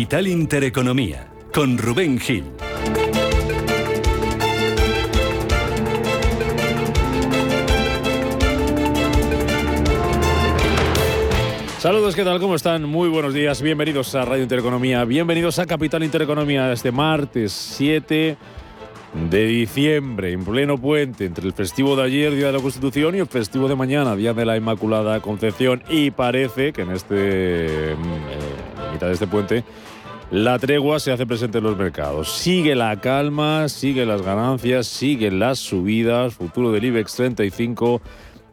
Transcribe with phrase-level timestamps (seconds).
[0.00, 2.44] Capital Intereconomía, con Rubén Gil.
[11.78, 12.40] Saludos, ¿qué tal?
[12.40, 12.84] ¿Cómo están?
[12.84, 18.38] Muy buenos días, bienvenidos a Radio Intereconomía, bienvenidos a Capital Intereconomía este martes 7
[19.28, 23.18] de diciembre, en pleno puente, entre el festivo de ayer, Día de la Constitución, y
[23.18, 25.82] el festivo de mañana, Día de la Inmaculada Concepción.
[25.90, 29.64] Y parece que en este mm, mitad de este puente
[30.30, 32.32] la tregua se hace presente en los mercados.
[32.32, 36.34] Sigue la calma, sigue las ganancias, siguen las subidas.
[36.34, 38.00] Futuro del IBEX 35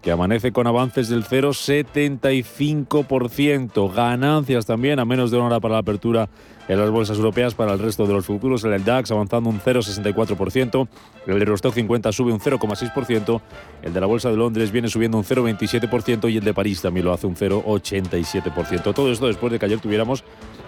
[0.02, 3.94] que amanece con avances del 0,75%.
[3.94, 6.30] Ganancias también a menos de una hora para la apertura
[6.68, 8.64] en las bolsas europeas para el resto de los futuros.
[8.64, 10.88] El DAX avanzando un 0,64%,
[11.28, 13.42] el Eurostock 50 sube un 0,6%,
[13.84, 17.06] el de la Bolsa de Londres viene subiendo un 0,27% y el de París también
[17.06, 18.94] lo hace un 0,87%.
[18.94, 20.24] Todo esto después de que ayer tuviéramos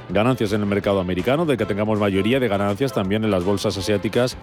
[0.10, 3.78] ganancias en el mercado americano, de que tengamos mayoría de ganancias también en las bolsas
[3.78, 4.38] asiáticas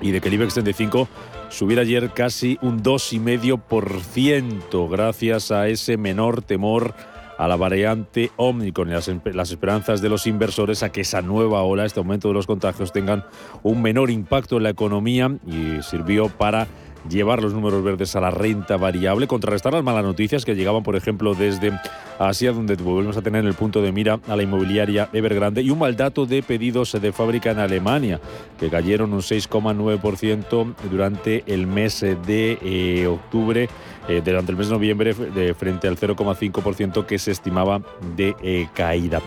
[0.00, 1.08] y de que el IBEX 35
[1.48, 6.94] subiera ayer casi un 2,5% gracias a ese menor temor
[7.38, 11.62] a la variante Omicron y las, las, esperanzas de los inversores a que esa nueva
[11.62, 13.24] ola, este aumento de los contagios, tengan
[13.62, 16.66] un menor impacto en la economía y sirvió para
[17.08, 20.96] llevar los números verdes a la renta variable, contrarrestar las malas noticias que llegaban, por
[20.96, 21.72] ejemplo, desde
[22.18, 25.70] Asia, donde volvemos a tener en el punto de mira a la inmobiliaria Evergrande, y
[25.70, 28.20] un mal dato de pedidos de fábrica en Alemania,
[28.58, 33.68] que cayeron un 6,9% durante el mes de eh, octubre,
[34.08, 37.80] eh, durante el mes de noviembre, de, frente al 0,5% que se estimaba
[38.16, 39.20] de eh, caída.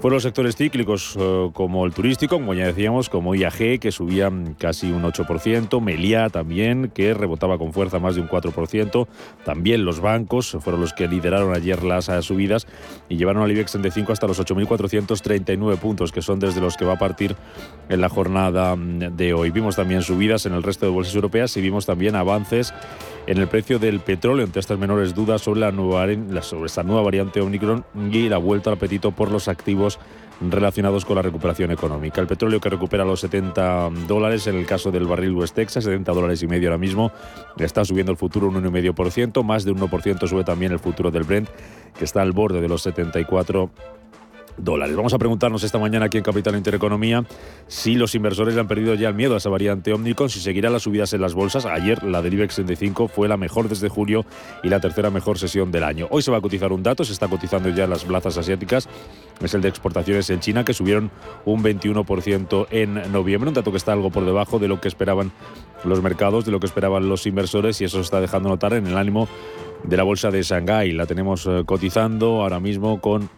[0.00, 4.32] Fueron los sectores cíclicos eh, como el turístico, como ya decíamos, como IAG, que subía
[4.56, 9.06] casi un 8%, Meliá también, que rebotaba con fuerza más de un 4%,
[9.44, 12.66] también los bancos fueron los que lideraron ayer las eh, subidas
[13.10, 16.94] y llevaron al IBEX 35 hasta los 8.439 puntos, que son desde los que va
[16.94, 17.36] a partir
[17.90, 19.50] en la jornada mm, de hoy.
[19.50, 22.72] Vimos también subidas en el resto de bolsas europeas y vimos también avances
[23.26, 26.06] en el precio del petróleo, entre estas menores dudas sobre, la nueva,
[26.42, 29.98] sobre esta nueva variante Omicron y la vuelta al apetito por los activos
[30.40, 32.20] relacionados con la recuperación económica.
[32.20, 36.12] El petróleo que recupera los 70 dólares en el caso del barril West Texas, 70
[36.12, 37.12] dólares y medio ahora mismo,
[37.58, 41.24] está subiendo el futuro un 1,5%, más de un 1% sube también el futuro del
[41.24, 41.48] Brent,
[41.98, 43.70] que está al borde de los 74
[44.62, 44.96] dólares.
[44.96, 47.24] Vamos a preguntarnos esta mañana aquí en Capital Intereconomía
[47.66, 50.70] si los inversores le han perdido ya el miedo a esa variante Omnicron, si seguirá
[50.70, 51.66] las subidas en las bolsas.
[51.66, 54.24] Ayer la del IBEX 35 fue la mejor desde julio
[54.62, 56.06] y la tercera mejor sesión del año.
[56.10, 58.88] Hoy se va a cotizar un dato, se está cotizando ya en las plazas asiáticas,
[59.42, 61.10] es el de exportaciones en China, que subieron
[61.44, 65.32] un 21% en noviembre, un dato que está algo por debajo de lo que esperaban
[65.84, 68.86] los mercados, de lo que esperaban los inversores y eso se está dejando notar en
[68.86, 69.28] el ánimo
[69.84, 70.92] de la bolsa de Shanghái.
[70.92, 73.30] La tenemos eh, cotizando ahora mismo con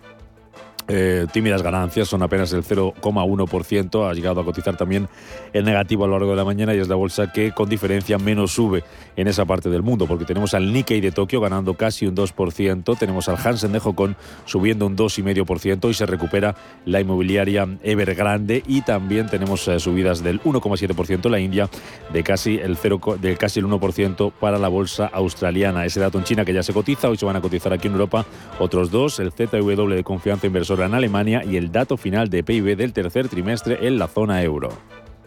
[0.93, 5.09] eh, tímidas ganancias, son apenas el 0,1%, ha llegado a cotizar también
[5.55, 8.19] el negativo a lo largo de la mañana y es la bolsa que con diferencia
[8.19, 8.85] menos sube
[9.17, 12.99] en esa parte del mundo, porque tenemos al Nikkei de Tokio ganando casi un 2%,
[12.99, 14.15] tenemos al Hansen de Hong
[14.45, 16.55] subiendo un 2,5% y se recupera
[16.85, 21.71] la inmobiliaria Evergrande y también tenemos eh, subidas del 1,7% la India,
[22.13, 25.87] de casi el 0, de casi el 1% para la bolsa australiana.
[25.87, 27.95] Ese dato en China que ya se cotiza, hoy se van a cotizar aquí en
[27.95, 28.27] Europa
[28.59, 32.77] otros dos, el ZW de confianza inversora en Alemania y el dato final de PIB
[32.77, 34.71] del tercer trimestre en la zona euro.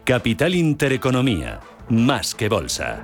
[0.03, 3.03] Capital Intereconomía, más que bolsa.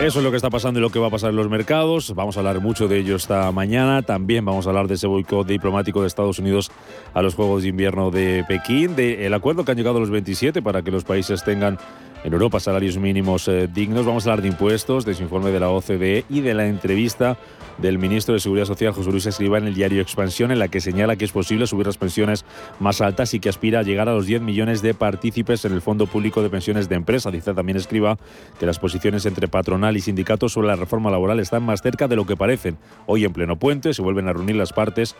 [0.00, 2.14] Eso es lo que está pasando y lo que va a pasar en los mercados.
[2.14, 4.02] Vamos a hablar mucho de ello esta mañana.
[4.02, 6.70] También vamos a hablar de ese boicot diplomático de Estados Unidos
[7.14, 10.82] a los Juegos de Invierno de Pekín, del acuerdo que han llegado los 27 para
[10.82, 11.78] que los países tengan
[12.22, 14.06] en Europa salarios mínimos eh, dignos.
[14.06, 17.36] Vamos a hablar de impuestos, de su informe de la OCDE y de la entrevista
[17.78, 20.80] del ministro de Seguridad Social, José Luis Escriba, en el diario Expansión, en la que
[20.80, 22.44] señala que es posible subir las pensiones
[22.80, 25.80] más altas y que aspira a llegar a los 10 millones de partícipes en el
[25.80, 27.30] Fondo Público de Pensiones de Empresa.
[27.30, 28.18] Dice también Escriba
[28.58, 32.16] que las posiciones entre patronal y sindicatos sobre la reforma laboral están más cerca de
[32.16, 32.78] lo que parecen.
[33.06, 35.16] Hoy en pleno puente se vuelven a reunir las partes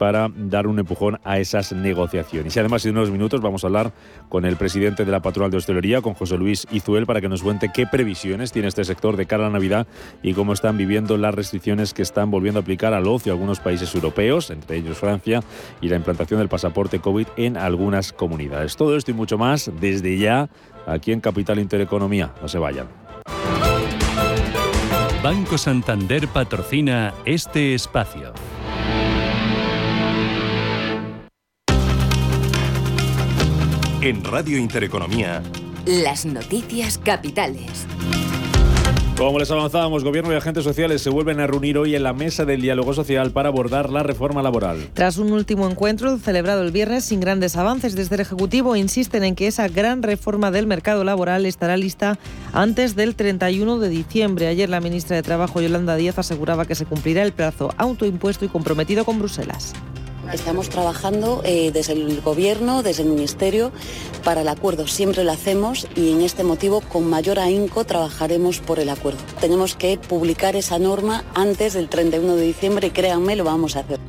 [0.00, 2.56] para dar un empujón a esas negociaciones.
[2.56, 3.92] Y además en unos minutos vamos a hablar
[4.30, 7.42] con el presidente de la patronal de hostelería, con José Luis Izuel, para que nos
[7.42, 9.86] cuente qué previsiones tiene este sector de cara a la Navidad
[10.22, 13.94] y cómo están viviendo las restricciones que están volviendo a aplicar al ocio algunos países
[13.94, 15.42] europeos, entre ellos Francia,
[15.82, 18.76] y la implantación del pasaporte COVID en algunas comunidades.
[18.76, 20.48] Todo esto y mucho más desde ya
[20.86, 22.32] aquí en Capital Intereconomía.
[22.40, 22.88] No se vayan.
[25.22, 28.32] Banco Santander patrocina este espacio.
[34.02, 35.42] En Radio Intereconomía.
[35.84, 37.86] Las noticias capitales.
[39.18, 42.46] Como les avanzábamos, gobierno y agentes sociales se vuelven a reunir hoy en la mesa
[42.46, 44.88] del diálogo social para abordar la reforma laboral.
[44.94, 49.34] Tras un último encuentro celebrado el viernes sin grandes avances desde el Ejecutivo, insisten en
[49.34, 52.18] que esa gran reforma del mercado laboral estará lista
[52.54, 54.46] antes del 31 de diciembre.
[54.46, 58.48] Ayer la ministra de Trabajo, Yolanda Díaz, aseguraba que se cumplirá el plazo autoimpuesto y
[58.48, 59.74] comprometido con Bruselas.
[60.32, 63.72] Estamos trabajando eh, desde el Gobierno, desde el Ministerio,
[64.24, 64.86] para el acuerdo.
[64.86, 69.20] Siempre lo hacemos y en este motivo con mayor ahínco trabajaremos por el acuerdo.
[69.40, 73.80] Tenemos que publicar esa norma antes del 31 de diciembre y créanme, lo vamos a
[73.80, 73.99] hacer.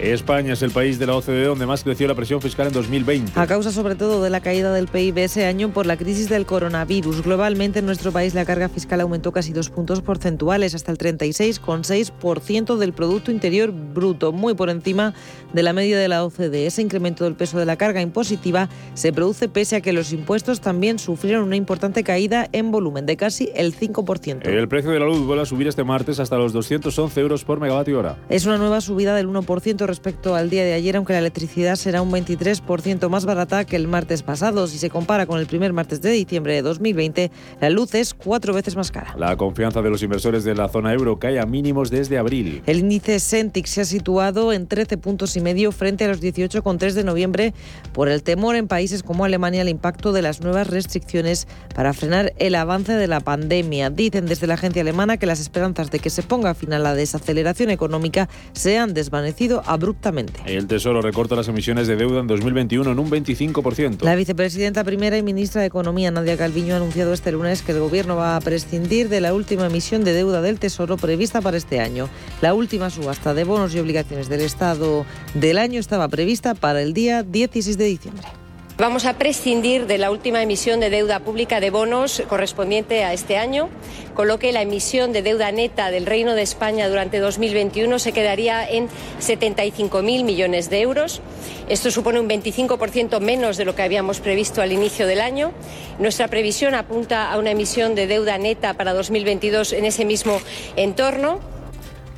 [0.00, 3.32] España es el país de la OCDE donde más creció la presión fiscal en 2020.
[3.34, 6.46] A causa sobre todo de la caída del PIB ese año por la crisis del
[6.46, 7.22] coronavirus.
[7.22, 12.76] Globalmente en nuestro país la carga fiscal aumentó casi dos puntos porcentuales hasta el 36,6%
[12.76, 15.14] del Producto Interior Bruto, muy por encima
[15.52, 16.66] de la media de la OCDE.
[16.66, 20.60] Ese incremento del peso de la carga impositiva se produce pese a que los impuestos
[20.60, 24.46] también sufrieron una importante caída en volumen de casi el 5%.
[24.46, 27.58] El precio de la luz vuelve a subir este martes hasta los 211 euros por
[27.58, 28.16] megavatio hora.
[28.28, 32.02] Es una nueva subida del 1% respecto al día de ayer, aunque la electricidad será
[32.02, 34.68] un 23% más barata que el martes pasado.
[34.68, 38.54] Si se compara con el primer martes de diciembre de 2020, la luz es cuatro
[38.54, 39.14] veces más cara.
[39.18, 42.62] La confianza de los inversores de la zona euro cae a mínimos desde abril.
[42.66, 46.92] El índice Sentix se ha situado en 13 puntos y medio frente a los 18,3
[46.92, 47.54] de noviembre
[47.92, 52.32] por el temor en países como Alemania al impacto de las nuevas restricciones para frenar
[52.38, 53.90] el avance de la pandemia.
[53.90, 56.94] Dicen desde la agencia alemana que las esperanzas de que se ponga fin a la
[56.94, 60.40] desaceleración económica se han desvanecido abruptamente.
[60.46, 64.02] El Tesoro recorta las emisiones de deuda en 2021 en un 25%.
[64.02, 67.80] La vicepresidenta primera y ministra de Economía, Nadia Calviño, ha anunciado este lunes que el
[67.80, 71.80] Gobierno va a prescindir de la última emisión de deuda del Tesoro prevista para este
[71.80, 72.08] año.
[72.42, 76.92] La última subasta de bonos y obligaciones del Estado del año estaba prevista para el
[76.92, 78.37] día 16 de diciembre.
[78.78, 83.36] Vamos a prescindir de la última emisión de deuda pública de bonos correspondiente a este
[83.36, 83.70] año,
[84.14, 88.12] con lo que la emisión de deuda neta del Reino de España durante 2021 se
[88.12, 88.88] quedaría en
[89.20, 91.20] 75.000 millones de euros.
[91.68, 95.50] Esto supone un 25% menos de lo que habíamos previsto al inicio del año.
[95.98, 100.40] Nuestra previsión apunta a una emisión de deuda neta para 2022 en ese mismo
[100.76, 101.57] entorno.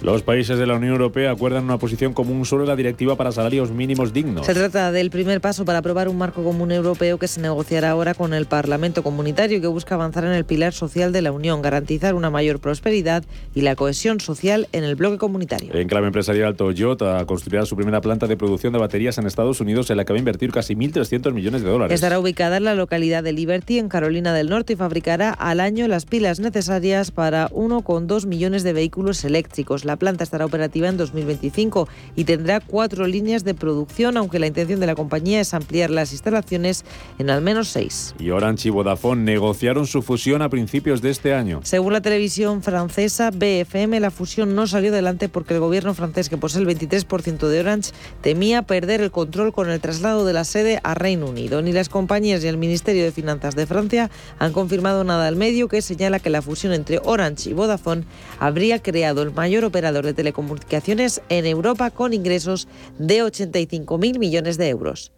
[0.02, 3.70] Los países de la Unión Europea acuerdan una posición común sobre la directiva para salarios
[3.70, 4.46] mínimos dignos.
[4.46, 8.14] Se trata del primer paso para aprobar un marco común europeo que se negociará ahora
[8.14, 11.60] con el Parlamento Comunitario y que busca avanzar en el pilar social de la Unión,
[11.60, 13.24] garantizar una mayor prosperidad
[13.54, 15.74] y la cohesión social en el bloque comunitario.
[15.74, 19.90] En clave empresarial, Toyota construirá su primera planta de producción de baterías en Estados Unidos
[19.90, 21.94] en la que va a invertir casi 1.300 millones de dólares.
[21.94, 25.88] Estará ubicada en la localidad de Liberty, en Carolina del Norte, y fabricará al año
[25.88, 29.84] las pilas necesarias para 1,2 millones de vehículos eléctricos.
[29.90, 34.78] La planta estará operativa en 2025 y tendrá cuatro líneas de producción, aunque la intención
[34.78, 36.84] de la compañía es ampliar las instalaciones
[37.18, 38.14] en al menos seis.
[38.20, 41.58] Y Orange y Vodafone negociaron su fusión a principios de este año.
[41.64, 46.36] Según la televisión francesa BFM, la fusión no salió adelante porque el gobierno francés, que
[46.36, 47.90] posee el 23% de Orange,
[48.20, 51.62] temía perder el control con el traslado de la sede a Reino Unido.
[51.62, 54.08] Ni las compañías ni el Ministerio de Finanzas de Francia
[54.38, 58.04] han confirmado nada al medio que señala que la fusión entre Orange y Vodafone
[58.38, 62.68] habría creado el mayor operador de telecomunicaciones en Europa con ingresos
[62.98, 65.12] de 85.000 millones de euros.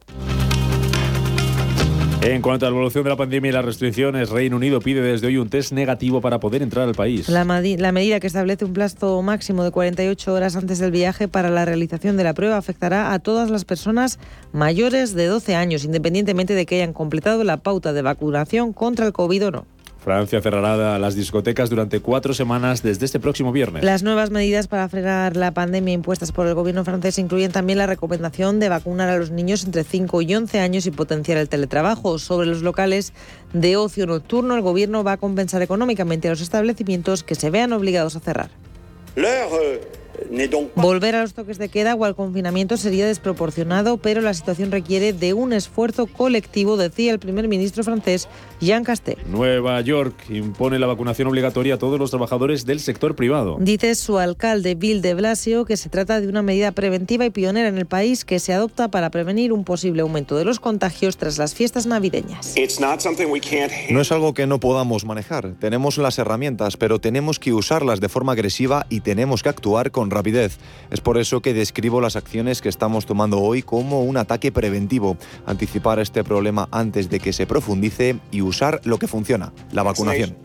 [2.23, 5.27] En cuanto a la evolución de la pandemia y las restricciones, Reino Unido pide desde
[5.27, 7.29] hoy un test negativo para poder entrar al país.
[7.29, 11.51] La, la, medida que establece un plazo máximo de 48 horas antes del viaje para
[11.51, 14.21] la realización de la prueba afectará a todas las personas
[14.53, 19.13] mayores de 12 años, independientemente de que hayan completado la pauta de vacunación contra el
[19.13, 19.67] COVID o no.
[20.03, 23.85] Francia cerrará las discotecas durante cuatro semanas desde este próximo viernes.
[23.85, 27.87] Las nuevas medidas para frenar la pandemia impuestas por el gobierno francés incluyen también la
[27.87, 32.19] recomendación de vacunar a los niños entre 5 y 11 años y potenciar el teletrabajo.
[32.19, 33.13] Sobre los locales
[33.53, 37.73] de ocio nocturno, el gobierno va a compensar económicamente a los establecimientos que se vean
[37.73, 38.51] obligados a cerrar.
[40.75, 45.13] Volver a los toques de queda o al confinamiento sería desproporcionado, pero la situación requiere
[45.13, 48.29] de un esfuerzo colectivo, decía el primer ministro francés
[48.61, 49.27] Jean Castex.
[49.27, 53.57] Nueva York impone la vacunación obligatoria a todos los trabajadores del sector privado.
[53.61, 57.69] Dice su alcalde Bill de Blasio que se trata de una medida preventiva y pionera
[57.69, 61.39] en el país que se adopta para prevenir un posible aumento de los contagios tras
[61.39, 62.55] las fiestas navideñas.
[63.91, 65.55] No es algo que no podamos manejar.
[65.59, 70.11] Tenemos las herramientas, pero tenemos que usarlas de forma agresiva y tenemos que actuar con
[70.13, 70.59] rapidez.
[70.91, 75.17] Es por eso que describo las acciones que estamos tomando hoy como un ataque preventivo,
[75.47, 80.37] anticipar este problema antes de que se profundice y usar lo que funciona, la vacunación.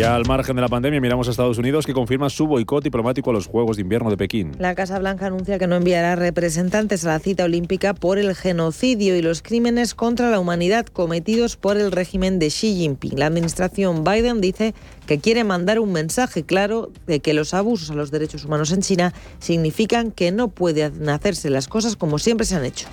[0.00, 3.28] Y al margen de la pandemia, miramos a Estados Unidos que confirma su boicot diplomático
[3.28, 4.52] a los Juegos de Invierno de Pekín.
[4.58, 9.14] La Casa Blanca anuncia que no enviará representantes a la cita olímpica por el genocidio
[9.14, 13.18] y los crímenes contra la humanidad cometidos por el régimen de Xi Jinping.
[13.18, 14.72] La administración Biden dice
[15.06, 18.80] que quiere mandar un mensaje claro de que los abusos a los derechos humanos en
[18.80, 22.88] China significan que no pueden hacerse las cosas como siempre se han hecho.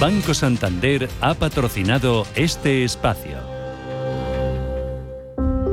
[0.00, 3.36] Banco Santander ha patrocinado este espacio.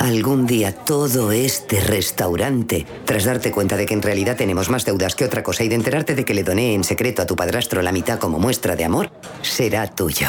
[0.00, 5.14] algún día todo este restaurante, tras darte cuenta de que en realidad tenemos más deudas
[5.14, 7.82] que otra cosa y de enterarte de que le doné en secreto a tu padrastro
[7.82, 10.28] la mitad como muestra de amor, será tuyo.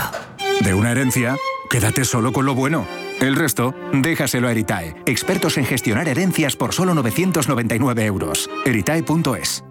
[0.60, 1.38] De una herencia,
[1.70, 2.86] quédate solo con lo bueno.
[3.22, 8.50] El resto, déjaselo a Eritae, expertos en gestionar herencias por solo 999 euros.
[8.66, 9.64] Eritae.es.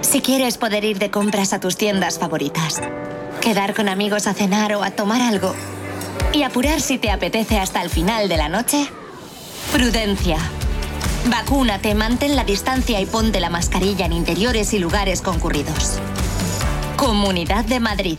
[0.00, 2.82] Si quieres poder ir de compras a tus tiendas favoritas,
[3.40, 5.54] quedar con amigos a cenar o a tomar algo,
[6.32, 8.86] y apurar si te apetece hasta el final de la noche?
[9.72, 10.38] Prudencia.
[11.26, 15.98] Vacúnate, mantén la distancia y ponte la mascarilla en interiores y lugares concurridos.
[16.96, 18.18] Comunidad de Madrid.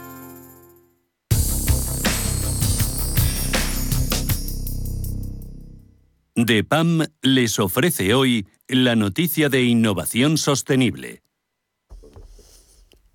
[6.35, 11.23] DEPAM les ofrece hoy la noticia de innovación sostenible.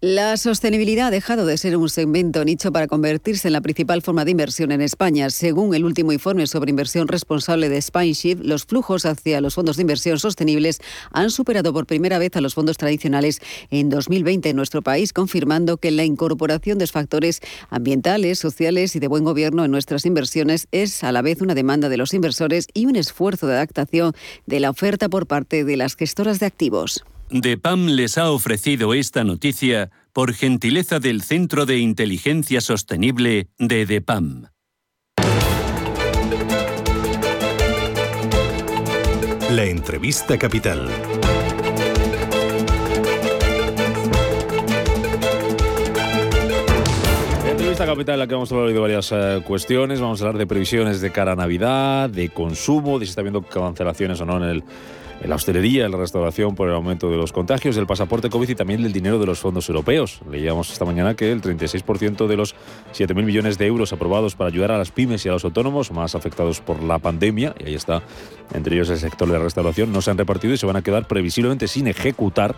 [0.08, 4.24] La sostenibilidad ha dejado de ser un segmento nicho para convertirse en la principal forma
[4.24, 5.30] de inversión en España.
[5.30, 9.82] Según el último informe sobre inversión responsable de Spineship, los flujos hacia los fondos de
[9.82, 13.40] inversión sostenibles han superado por primera vez a los fondos tradicionales
[13.72, 19.08] en 2020 en nuestro país, confirmando que la incorporación de factores ambientales, sociales y de
[19.08, 22.86] buen gobierno en nuestras inversiones es a la vez una demanda de los inversores y
[22.86, 24.12] un esfuerzo de adaptación
[24.46, 27.02] de la oferta por parte de las gestoras de activos.
[27.28, 34.46] DEPAM les ha ofrecido esta noticia por gentileza del Centro de Inteligencia Sostenible de DEPAM.
[39.50, 40.88] La entrevista capital.
[47.50, 50.00] Entrevista capital en la que vamos a hablar de varias eh, cuestiones.
[50.00, 53.42] Vamos a hablar de previsiones de cara a Navidad, de consumo, de si está habiendo
[53.42, 54.64] cancelaciones o no en el
[55.20, 58.48] en la hostelería, en la restauración por el aumento de los contagios, del pasaporte COVID
[58.48, 60.20] y también del dinero de los fondos europeos.
[60.30, 62.54] Leíamos esta mañana que el 36% de los
[62.94, 66.14] 7.000 millones de euros aprobados para ayudar a las pymes y a los autónomos más
[66.14, 68.02] afectados por la pandemia, y ahí está,
[68.54, 70.82] entre ellos el sector de la restauración, no se han repartido y se van a
[70.82, 72.56] quedar previsiblemente sin ejecutar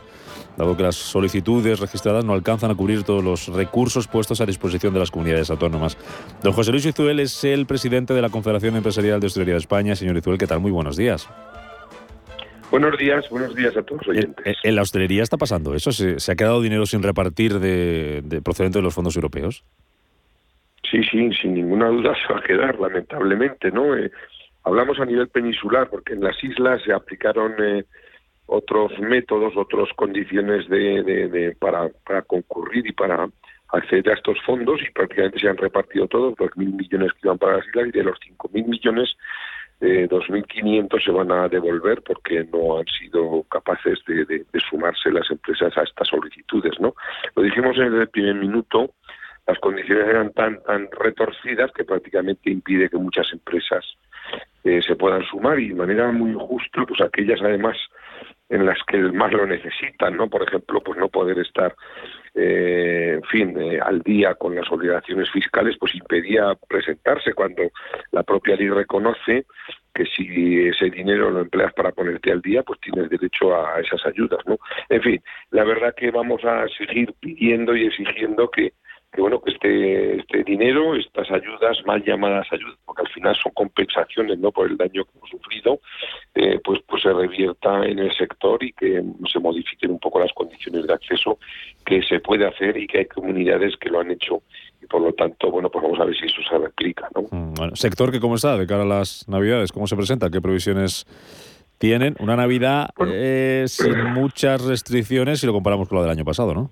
[0.56, 4.92] dado que las solicitudes registradas no alcanzan a cubrir todos los recursos puestos a disposición
[4.92, 5.96] de las comunidades autónomas.
[6.42, 9.94] Don José Luis Izuel es el presidente de la Confederación Empresarial de Hostelería de España.
[9.94, 10.58] Señor Izuel, ¿qué tal?
[10.58, 11.28] Muy buenos días.
[12.70, 14.58] Buenos días, buenos días a todos los oyentes.
[14.62, 15.90] ¿En, la hostelería está pasando eso?
[15.90, 19.64] ¿Se, ha quedado dinero sin repartir de, procedente de los fondos europeos?
[20.90, 23.96] Sí, sí, sin ninguna duda se va a quedar, lamentablemente, ¿no?
[23.96, 24.10] Eh,
[24.64, 27.84] hablamos a nivel peninsular, porque en las islas se aplicaron eh,
[28.46, 33.28] otros métodos, otras condiciones de, para, para concurrir y para
[33.68, 37.38] acceder a estos fondos y prácticamente se han repartido todos, los mil millones que iban
[37.38, 39.14] para las islas y de los cinco mil millones,
[39.80, 45.30] eh, 2.500 se van a devolver porque no han sido capaces de, de, sumarse las
[45.30, 46.78] empresas a estas solicitudes.
[46.80, 46.94] ¿no?
[47.36, 48.94] Lo dijimos en el primer minuto,
[49.46, 53.84] las condiciones eran tan, tan retorcidas que prácticamente impide que muchas empresas
[54.64, 57.76] eh, se puedan sumar y de manera muy justa, pues aquellas además
[58.48, 60.28] en las que más lo necesitan, ¿no?
[60.28, 61.74] Por ejemplo, pues no poder estar,
[62.34, 67.70] eh, en fin, eh, al día con las obligaciones fiscales, pues impedía presentarse cuando
[68.12, 69.44] la propia ley reconoce
[69.94, 74.04] que si ese dinero lo empleas para ponerte al día, pues tienes derecho a esas
[74.06, 74.56] ayudas, ¿no?
[74.88, 78.72] En fin, la verdad que vamos a seguir pidiendo y exigiendo que
[79.12, 83.52] que bueno que este este dinero estas ayudas mal llamadas ayudas porque al final son
[83.52, 85.80] compensaciones no por el daño que hemos sufrido
[86.34, 90.32] eh, pues pues se revierta en el sector y que se modifiquen un poco las
[90.32, 91.38] condiciones de acceso
[91.84, 94.42] que se puede hacer y que hay comunidades que lo han hecho.
[94.82, 97.54] Y por lo tanto bueno pues vamos a ver si eso se replica no mm,
[97.54, 101.06] bueno, sector que cómo está de cara a las navidades cómo se presenta qué previsiones
[101.78, 102.16] tienen.
[102.18, 106.70] Una navidad eh, sin muchas restricciones si lo comparamos con la del año pasado no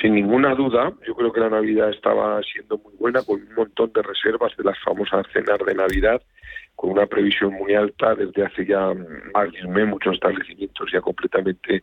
[0.00, 3.92] sin ninguna duda, yo creo que la Navidad estaba siendo muy buena, con un montón
[3.92, 6.20] de reservas de las famosas cenas de Navidad,
[6.74, 8.92] con una previsión muy alta desde hace ya
[9.34, 11.82] más de un mes, muchos establecimientos ya completamente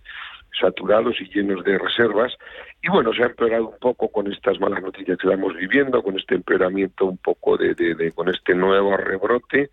[0.59, 2.33] saturados y llenos de reservas.
[2.81, 6.19] Y bueno, se ha empeorado un poco con estas malas noticias que estamos viviendo, con
[6.19, 9.69] este empeoramiento un poco de, de, con este nuevo rebrote.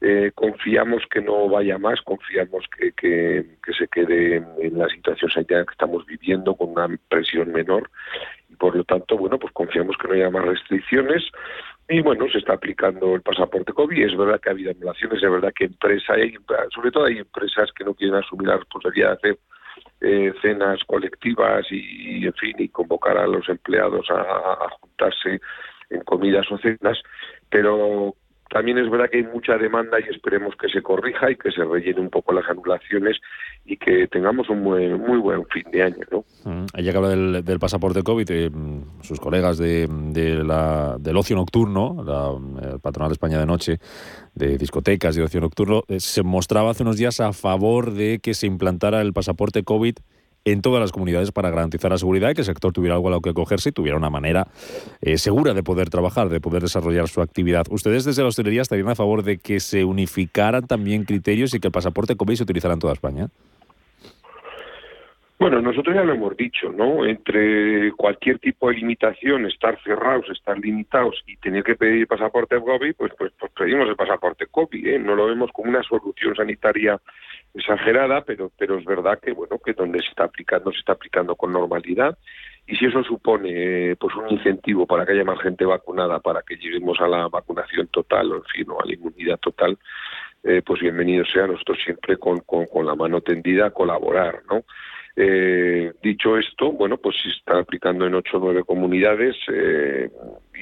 [0.00, 5.30] Eh, confiamos que no vaya más, confiamos que, que, que, se quede en la situación
[5.30, 7.90] sanitaria que estamos viviendo con una presión menor
[8.48, 11.24] y por lo tanto, bueno, pues confiamos que no haya más restricciones.
[11.88, 14.04] Y bueno, se está aplicando el pasaporte COVID.
[14.04, 16.16] Es verdad que ha habido anulaciones, es verdad que empresas,
[16.74, 19.38] sobre todo hay empresas que no quieren asumir la responsabilidad de hacer
[20.00, 25.40] eh, cenas colectivas y, en fin, y convocar a los empleados a, juntarse
[25.90, 26.98] en comidas o cenas,
[27.48, 28.14] pero
[28.56, 31.62] también es verdad que hay mucha demanda y esperemos que se corrija y que se
[31.62, 33.18] rellene un poco las anulaciones
[33.66, 36.06] y que tengamos un muy, muy buen fin de año.
[36.10, 36.24] ¿no?
[36.44, 38.50] Mm, ella que habla del, pasaporte COVID, eh,
[39.02, 43.78] sus colegas de, del ocio nocturno, la el Patronal de España de Noche,
[44.34, 48.32] de discotecas y ocio nocturno, eh, se mostraba hace unos días a favor de que
[48.32, 49.96] se implantara el pasaporte COVID
[50.46, 53.10] en todas las comunidades para garantizar la seguridad y que el sector tuviera algo a
[53.10, 54.46] lo que cogerse y tuviera una manera
[55.02, 57.66] eh, segura de poder trabajar, de poder desarrollar su actividad.
[57.68, 61.66] ¿Ustedes desde la hostelería estarían a favor de que se unificaran también criterios y que
[61.66, 63.28] el pasaporte COVID se utilizara en toda España?
[65.38, 67.04] Bueno, nosotros ya lo hemos dicho, ¿no?
[67.04, 72.94] Entre cualquier tipo de limitación, estar cerrados, estar limitados y tener que pedir pasaporte COVID,
[72.94, 74.98] pues, pues, pues pedimos el pasaporte COVID, ¿eh?
[74.98, 76.98] No lo vemos como una solución sanitaria
[77.56, 81.34] exagerada, pero, pero es verdad que, bueno, que donde se está aplicando, se está aplicando
[81.34, 82.16] con normalidad.
[82.66, 86.42] Y si eso supone eh, pues un incentivo para que haya más gente vacunada, para
[86.42, 89.78] que lleguemos a la vacunación total, o en fin, o a la inmunidad total,
[90.42, 94.64] eh, pues bienvenido sea nosotros siempre con, con, con la mano tendida a colaborar, ¿no?
[95.18, 100.10] Eh, dicho esto, bueno, pues se está aplicando en ocho o nueve comunidades eh,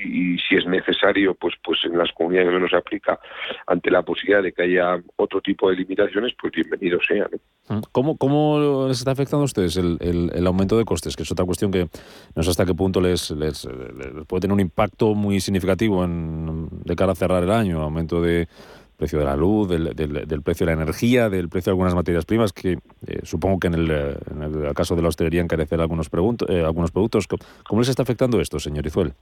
[0.04, 3.18] y, si es necesario, pues, pues en las comunidades que menos se aplica
[3.66, 7.28] ante la posibilidad de que haya otro tipo de limitaciones, pues bienvenido sea.
[7.68, 7.80] Mm.
[7.90, 11.16] ¿Cómo, ¿Cómo les está afectando a ustedes el, el, aumento de costes?
[11.16, 11.88] Que es otra cuestión que
[12.36, 13.66] no sé hasta qué punto les, les,
[14.28, 18.46] puede tener un impacto muy significativo en, de cara a cerrar el año, aumento de
[19.04, 22.24] precio de la luz, del, del, precio de la energía, del precio de algunas materias
[22.24, 26.08] primas, que eh, supongo que en el, en el, caso de la hostelería encarecer algunos,
[26.48, 27.28] eh, algunos productos.
[27.68, 29.12] ¿Cómo les está afectando esto, señor Izuel?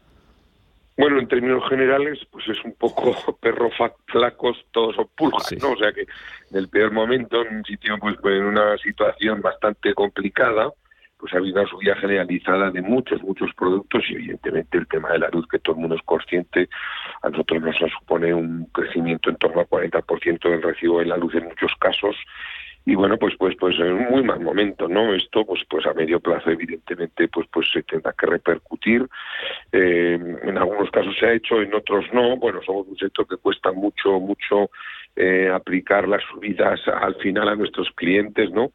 [0.97, 3.71] Bueno, en términos generales, pues es un poco perro
[4.07, 5.73] flacos todos son pulgas, ¿no?
[5.73, 9.95] O sea que en el peor momento, en un sitio, pues en una situación bastante
[9.95, 10.71] complicada,
[11.23, 15.21] pues ha habido una subida generalizada de muchos, muchos productos y evidentemente el tema de
[15.21, 16.69] la luz, que todo el mundo es consciente,
[17.23, 21.33] a nosotros nos supone un crecimiento en torno al 40% del recibo de la luz
[21.37, 22.17] en muchos casos.
[22.85, 25.95] Y bueno pues pues pues en un muy mal momento no esto pues pues a
[25.95, 29.07] medio plazo evidentemente pues pues se tendrá que repercutir.
[29.71, 32.37] Eh, en algunos casos se ha hecho en otros no.
[32.37, 34.71] Bueno somos un sector que cuesta mucho mucho
[35.15, 38.73] eh, aplicar las subidas al final a nuestros clientes no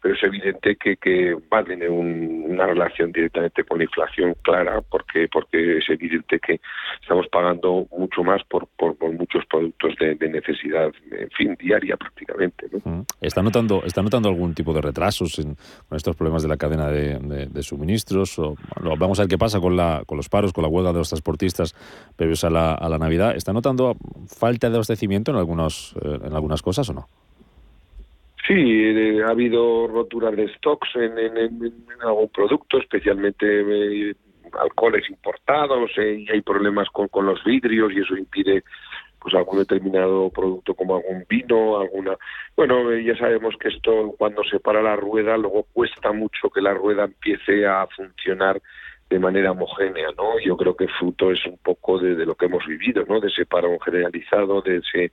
[0.00, 4.80] pero es evidente que, que va a tener una relación directamente con la inflación clara,
[4.82, 6.60] porque porque es evidente que
[7.00, 12.66] estamos pagando mucho más por, por, muchos productos de, necesidad, en fin, diaria prácticamente.
[12.84, 13.04] ¿no?
[13.20, 15.56] ¿Está, notando, ¿Está notando algún tipo de retrasos en,
[15.88, 18.38] con estos problemas de la cadena de, suministros?
[18.38, 18.54] O,
[18.98, 21.08] vamos a ver qué pasa con, la, con los paros, con la huelga de los
[21.08, 21.74] transportistas
[22.16, 23.34] previos a la, a la Navidad.
[23.34, 27.06] ¿Está notando falta de abastecimiento en, algunos, eh, en algunas cosas o no?
[28.48, 34.14] Sí, eh, ha habido roturas de stocks en, en, algún producto, especialmente eh,
[34.58, 38.64] alcoholes importados, eh, y hay problemas con, con los vidrios y eso impide
[39.20, 42.16] pues algún determinado producto como algún vino, alguna...
[42.56, 46.72] Bueno, ya sabemos que esto cuando se para la rueda luego cuesta mucho que la
[46.72, 48.62] rueda empiece a funcionar
[49.10, 50.38] de manera homogénea, ¿no?
[50.38, 53.20] Yo creo que fruto es un poco de, lo que hemos vivido, ¿no?
[53.20, 55.12] De ese paro generalizado, de ese,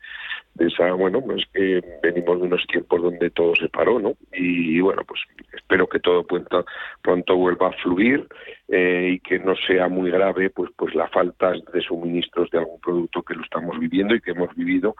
[0.55, 4.15] de esa, bueno, pues que venimos de unos tiempos donde todo se paró, ¿no?
[4.33, 5.21] Y, bueno, pues
[5.53, 6.65] espero que todo pronto,
[7.01, 8.27] pronto vuelva a fluir
[8.67, 12.79] eh, y que no sea muy grave, pues, pues la falta de suministros de algún
[12.81, 14.95] producto que lo estamos viviendo y que hemos vivido,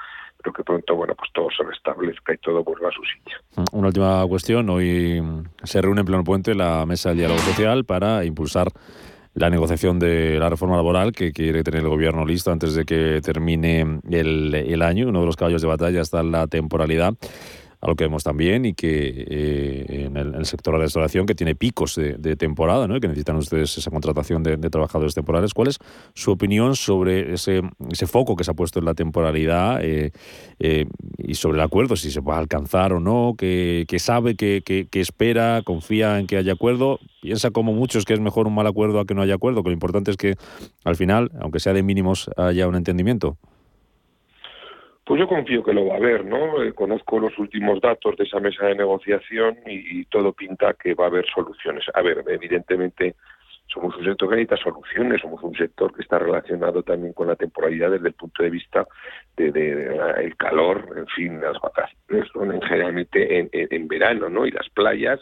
[0.52, 3.38] que pronto, bueno, pues todo se restablezca y todo vuelva a su sitio.
[3.72, 5.22] Una última cuestión, hoy
[5.64, 8.68] se reúne en pleno puente la mesa del diálogo social para impulsar
[9.34, 13.20] la negociación de la reforma laboral que quiere tener el gobierno listo antes de que
[13.22, 15.10] termine el, el año.
[15.10, 17.16] Uno de los caballos de batalla está la temporalidad
[17.86, 21.56] algo que vemos también y que eh, en, el, sector de la restauración que tiene
[21.56, 23.00] picos de, temporada, ¿no?
[23.00, 25.54] que necesitan ustedes esa contratación de, trabajadores temporales.
[25.54, 25.78] ¿Cuál es
[26.15, 30.12] su opinión sobre ese, ese foco que se ha puesto en la temporalidad eh,
[30.60, 30.86] eh,
[31.17, 35.00] y sobre el acuerdo, si se va a alcanzar o no, que, sabe, que, que,
[35.00, 37.00] espera, confía en que haya acuerdo?
[37.21, 39.69] Piensa como muchos que es mejor un mal acuerdo a que no haya acuerdo, que
[39.69, 40.36] lo importante es que
[40.84, 43.38] al final, aunque sea de mínimos, haya un entendimiento.
[45.06, 46.63] Pues yo confío que lo va a haber, ¿no?
[46.63, 51.06] Eh, conozco los últimos datos de esa mesa de negociación y, todo pinta que va
[51.06, 51.86] a haber soluciones.
[51.94, 53.15] A ver, evidentemente
[53.68, 57.36] somos un sector que necesita soluciones, somos un sector que está relacionado también con la
[57.36, 58.88] temporalidad desde el punto de vista
[59.38, 59.50] de,
[60.24, 64.48] el calor, en fin, las vacaciones son generalmente en, verano, ¿no?
[64.48, 65.20] Y las playas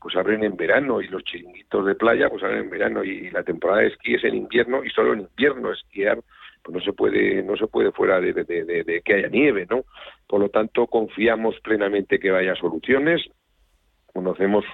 [0.00, 3.42] pues abren en verano y los chiringuitos de playa pues abren en verano y la
[3.42, 6.18] temporada de esquí es en invierno y solo en invierno esquiar
[6.64, 9.84] pues no se puede no se puede fuera de, de, que haya nieve no
[10.26, 13.22] por lo tanto confiamos plenamente que vaya soluciones
[14.12, 14.64] conocemos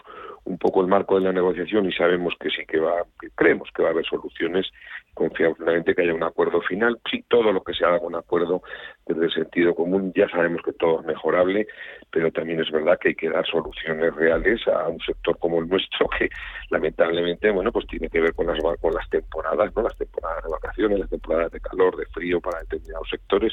[0.44, 3.68] un poco el marco de la negociación y sabemos que sí que va, que creemos
[3.74, 4.66] que va a haber soluciones.
[5.14, 6.99] Confiamos plenamente que haya un acuerdo final.
[7.11, 8.62] Sí, todo lo que se haga con acuerdo
[9.07, 11.66] desde el sentido común, ya sabemos que todo es mejorable,
[12.11, 15.68] pero también es verdad que hay que dar soluciones reales a un sector como el
[15.68, 16.29] nuestro que
[16.70, 19.83] lamentablemente, bueno, pues tiene que ver con las con las temporadas, ¿no?
[19.83, 23.53] Las temporadas de vacaciones, las temporadas de calor, de frío para determinados sectores.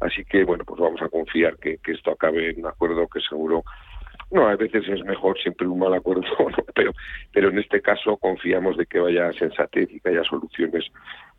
[0.00, 3.64] Así que, bueno, pues vamos a confiar que esto acabe en un acuerdo que seguro
[4.32, 6.22] no, a veces es mejor siempre un mal acuerdo,
[6.74, 6.92] pero,
[7.32, 10.84] pero en este caso confiamos de que vaya sensatez y que haya soluciones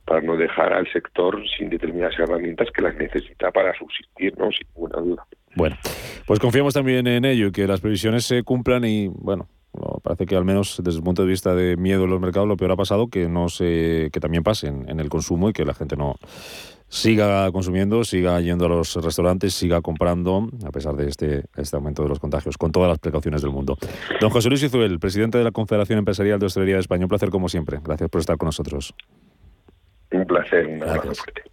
[0.06, 4.52] para no dejar al sector sin determinadas herramientas que las necesita para subsistir, ¿no?
[4.52, 5.28] sin ninguna duda.
[5.56, 5.76] Bueno,
[6.28, 9.48] pues confiamos también en ello y que las previsiones se cumplan y, bueno,
[10.04, 12.58] parece que al menos desde el punto de vista de miedo en los mercados lo
[12.58, 15.74] peor ha pasado que no se que también pase en el consumo y que la
[15.74, 16.16] gente no
[16.94, 22.04] siga consumiendo, siga yendo a los restaurantes, siga comprando, a pesar de este, este aumento
[22.04, 23.78] de los contagios, con todas las precauciones del mundo.
[24.22, 27.32] Don José Luis Izuel, presidente de la Confederación Empresarial de Hostelería de España, un placer
[27.32, 27.80] como siempre.
[27.84, 28.94] Gracias por estar con nosotros.
[30.12, 31.53] Un placer, un abrazo fuerte.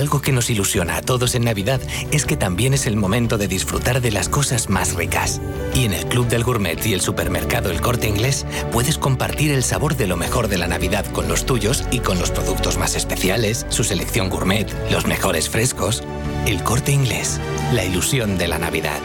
[0.00, 1.78] Algo que nos ilusiona a todos en Navidad
[2.10, 5.42] es que también es el momento de disfrutar de las cosas más ricas.
[5.74, 9.62] Y en el Club del Gourmet y el supermercado El Corte Inglés puedes compartir el
[9.62, 12.94] sabor de lo mejor de la Navidad con los tuyos y con los productos más
[12.96, 16.02] especiales, su selección gourmet, los mejores frescos.
[16.46, 17.38] El Corte Inglés,
[17.74, 19.00] la ilusión de la Navidad.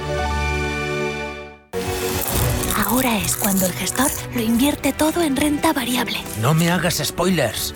[2.88, 6.20] Ahora es cuando el gestor lo invierte todo en renta variable.
[6.42, 7.76] No me hagas spoilers.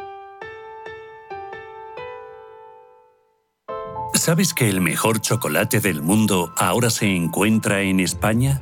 [4.21, 8.61] ¿Sabes que el mejor chocolate del mundo ahora se encuentra en España?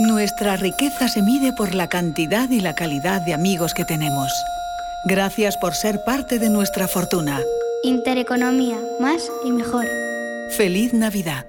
[0.00, 4.32] Nuestra riqueza se mide por la cantidad y la calidad de amigos que tenemos.
[5.04, 7.38] Gracias por ser parte de nuestra fortuna.
[7.84, 9.84] Intereconomía, más y mejor.
[10.56, 11.44] Feliz Navidad.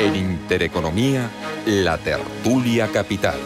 [0.00, 1.28] En Intereconomía,
[1.66, 3.36] la tertulia capital.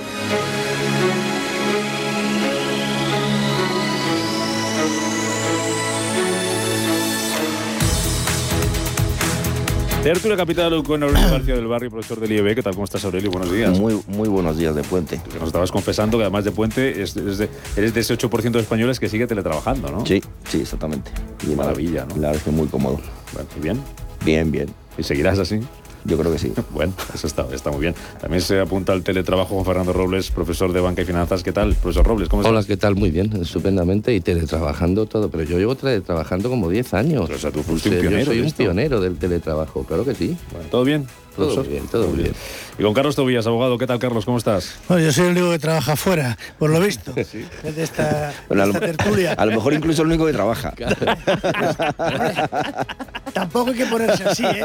[10.07, 12.55] Tertulia Capital con Aurelio García del Barrio, profesor del IEB.
[12.55, 12.75] ¿Qué tal?
[12.75, 13.29] ¿Cómo estás, Aurelio?
[13.29, 13.77] Buenos días.
[13.77, 15.21] Muy, muy buenos días de Puente.
[15.37, 19.01] Nos estabas confesando que además de Puente es, de, eres de ese 8% de españoles
[19.01, 20.07] que sigue teletrabajando, ¿no?
[20.07, 21.11] Sí, sí, exactamente.
[21.43, 22.15] Y maravilla, ¿no?
[22.19, 23.01] La verdad es que muy cómodo.
[23.33, 23.83] Bueno, bien?
[24.25, 24.69] Bien, bien.
[24.97, 25.59] ¿Y seguirás así?
[26.07, 26.53] Yo creo que sí.
[26.71, 27.95] Bueno, eso está, está muy bien.
[28.21, 31.43] También se apunta al teletrabajo Juan Fernando Robles, profesor de Banca y Finanzas.
[31.43, 32.29] ¿Qué tal, profesor Robles?
[32.29, 32.97] ¿Cómo Hola, ¿qué tal?
[32.97, 34.15] Muy bien, estupendamente.
[34.15, 35.31] Y teletrabajando todo.
[35.31, 37.31] Pero yo llevo teletrabajando como 10 años.
[37.31, 38.21] o sea, tú fuiste un pionero.
[38.21, 40.37] Yo soy un pionero del teletrabajo, claro que sí.
[40.53, 41.07] Bueno, ¿Todo bien?
[41.37, 42.33] Todo muy bien, todo muy bien.
[42.79, 43.79] Y con Carlos Tobías, abogado.
[43.79, 44.25] ¿Qué tal, Carlos?
[44.25, 44.75] ¿Cómo estás?
[44.89, 47.45] Bueno, yo soy el único que trabaja fuera, por lo visto, sí.
[47.63, 49.33] de esta, bueno, de esta a, tertulia.
[49.35, 50.73] A lo mejor incluso el único que trabaja.
[53.33, 54.65] Tampoco hay que ponerse así, ¿eh?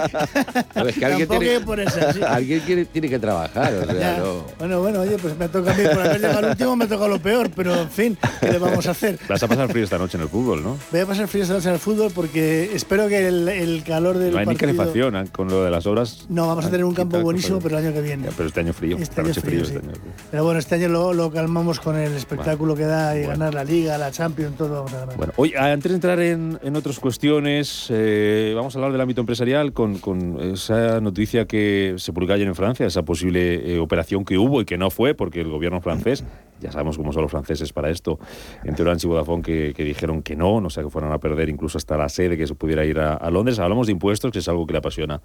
[0.88, 2.22] Es que alguien Tampoco tiene, hay que ponerse así.
[2.24, 3.74] Alguien quiere- tiene que trabajar.
[3.74, 4.46] O sea, no.
[4.60, 7.08] Bueno, bueno, oye, pues me toca a mí, por haber llegado al último me toca
[7.08, 9.20] lo peor, pero en fin, ¿qué le vamos a hacer?
[9.28, 10.78] Vas a pasar frío esta noche en el fútbol, ¿no?
[10.92, 14.18] Voy a pasar frío esta noche en el fútbol porque espero que el, el calor
[14.18, 14.78] del No hay ni partido...
[14.78, 15.26] calefacción ¿eh?
[15.32, 16.26] con lo de las obras.
[16.30, 18.26] No, vamos a tener un campo buenísimo, pero el año que viene.
[18.26, 18.98] Ya, pero este año frío.
[18.98, 19.66] Este año frío, frío.
[19.66, 19.74] sí.
[19.76, 20.14] este año frío.
[20.32, 23.64] Pero bueno, este año lo, lo calmamos con el espectáculo que da y ganar la
[23.64, 25.18] Liga, la Champions, todo vamos a ganar.
[25.18, 29.22] Bueno, hoy, antes de entrar en, en otras cuestiones, eh, vamos a hablar del ámbito
[29.22, 34.26] empresarial con, con esa noticia que se publicó ayer en Francia, esa posible eh, operación
[34.26, 36.24] que hubo y que no fue, porque el gobierno francés,
[36.60, 38.20] ya sabemos cómo son los franceses para esto,
[38.64, 41.50] entre Orange y Vodafone que, que dijeron que no, no sé, que fueron a perder
[41.50, 43.60] incluso hasta la sede, que se pudiera ir a, a Londres.
[43.60, 45.22] Hablamos de impuestos, que es algo que le apasiona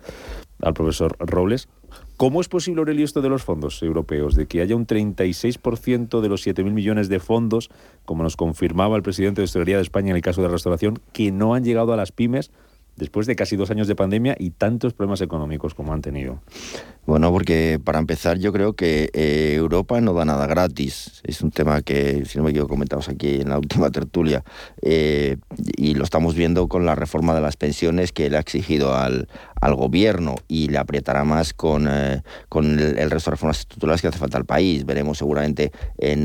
[0.62, 1.69] al profesor Robles.
[2.16, 4.35] ¿Cómo es posible, Aurelio, esto de los fondos europeos?
[4.35, 7.71] De que haya un 36% de los 7.000 millones de fondos,
[8.05, 10.99] como nos confirmaba el presidente de Hostelería de España en el caso de la restauración,
[11.12, 12.51] que no han llegado a las pymes
[12.97, 16.41] después de casi dos años de pandemia y tantos problemas económicos como han tenido.
[17.07, 21.21] Bueno, porque para empezar yo creo que eh, Europa no da nada gratis.
[21.25, 24.43] Es un tema que, si no me equivoco, comentamos aquí en la última tertulia.
[24.83, 25.37] Eh,
[25.77, 29.29] y lo estamos viendo con la reforma de las pensiones que le ha exigido al,
[29.61, 34.09] al gobierno y le aprietará más con, eh, con el, resto de reformas estructurales que
[34.09, 34.85] hace falta al país.
[34.85, 36.25] Veremos seguramente en,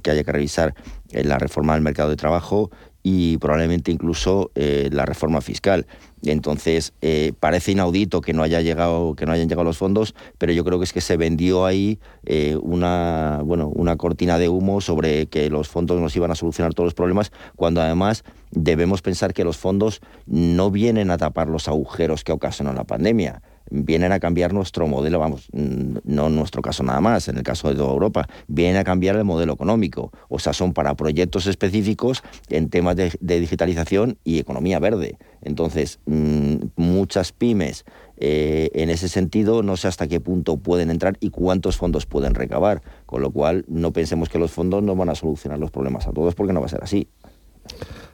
[0.00, 0.74] que haya que revisar
[1.12, 2.70] la reforma del mercado de trabajo
[3.02, 5.86] y probablemente incluso eh, la reforma fiscal.
[6.22, 10.52] Entonces, eh, parece inaudito que no haya llegado, que no hayan llegado los fondos, pero
[10.52, 14.82] yo creo que es que se vendió ahí eh, una, bueno, una cortina de humo
[14.82, 19.32] sobre que los fondos nos iban a solucionar todos los problemas, cuando además debemos pensar
[19.32, 24.20] que los fondos no vienen a tapar los agujeros que ocasionó la pandemia vienen a
[24.20, 27.74] cambiar nuestro modelo, vamos, mm, no en nuestro caso nada más, en el caso de
[27.74, 30.12] toda Europa, vienen a cambiar el modelo económico.
[30.28, 35.16] O sea, son para proyectos específicos en temas de, de digitalización y economía verde.
[35.42, 37.84] Entonces, mm, muchas pymes
[38.22, 42.34] eh, en ese sentido no sé hasta qué punto pueden entrar y cuántos fondos pueden
[42.34, 42.82] recabar.
[43.06, 46.12] Con lo cual, no pensemos que los fondos no van a solucionar los problemas a
[46.12, 47.08] todos porque no va a ser así.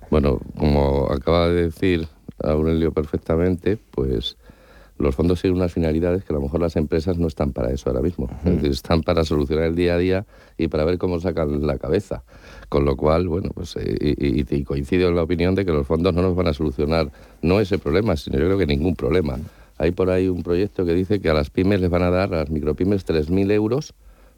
[0.09, 2.07] Bueno, como acaba de decir
[2.39, 4.37] Aurelio perfectamente, pues
[4.99, 7.91] los fondos siguen unas finalidades que a lo mejor las empresas no están para eso
[7.91, 8.29] ahora mismo.
[8.45, 11.79] Es decir, están para solucionar el día a día y para ver cómo sacan la
[11.79, 12.23] cabeza.
[12.69, 15.73] Con lo cual, bueno, pues eh, y, y- y coincido en la opinión de que
[15.73, 17.11] los fondos no nos van a solucionar
[17.43, 19.39] no ese problema, sino yo creo que ningún problema.
[19.79, 22.33] Hay por ahí un proyecto que dice que a las pymes les van a dar,
[22.33, 23.93] a las micropymes, 3.000 euros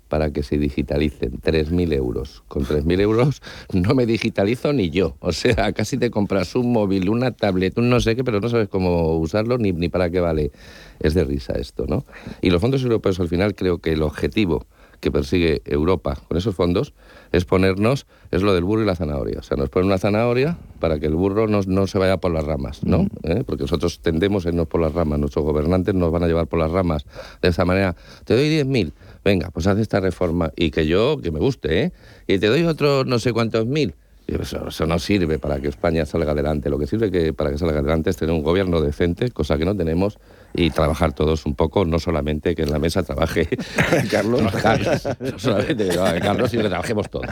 [0.09, 1.41] para que se digitalicen.
[1.41, 2.43] 3.000 euros.
[2.49, 3.43] Con 3.000 euros
[3.73, 5.17] no me digitalizo ni yo.
[5.21, 8.49] O sea, casi te compras un móvil, una tablet, un no sé qué, pero no
[8.49, 10.51] sabes cómo usarlo ni, ni para qué vale.
[11.01, 12.05] Es de risa esto, ¿no?
[12.41, 14.67] Y los fondos europeos, al final, creo que el objetivo
[15.01, 16.93] que persigue Europa con esos fondos
[17.31, 19.39] es ponernos, es lo del burro y la zanahoria.
[19.39, 22.33] O sea, nos ponen una zanahoria para que el burro no, no se vaya por
[22.33, 23.07] las ramas, ¿no?
[23.23, 23.45] ¿Eh?
[23.47, 26.59] Porque nosotros tendemos a irnos por las ramas, nuestros gobernantes nos van a llevar por
[26.59, 27.07] las ramas.
[27.43, 27.95] De esa manera,
[28.25, 28.93] te doy 10.000,
[29.29, 31.93] venga, pues haz esta reforma y que yo, que me guste, ¿eh?
[32.27, 33.95] Y te doy otros no sé cuántos mil.
[34.27, 36.71] Eso, eso, no sirve para que España salga adelante.
[36.71, 39.67] Lo que sirve que, para que salga adelante es tener un gobierno decente, cosa que
[39.67, 40.19] no tenemos,
[40.55, 43.49] y trabajar todos un poco, no solamente que en la mesa trabaje
[44.11, 47.27] Carlos, Carlos, no solamente que trabaje Carlos, sino que trabajemos todos.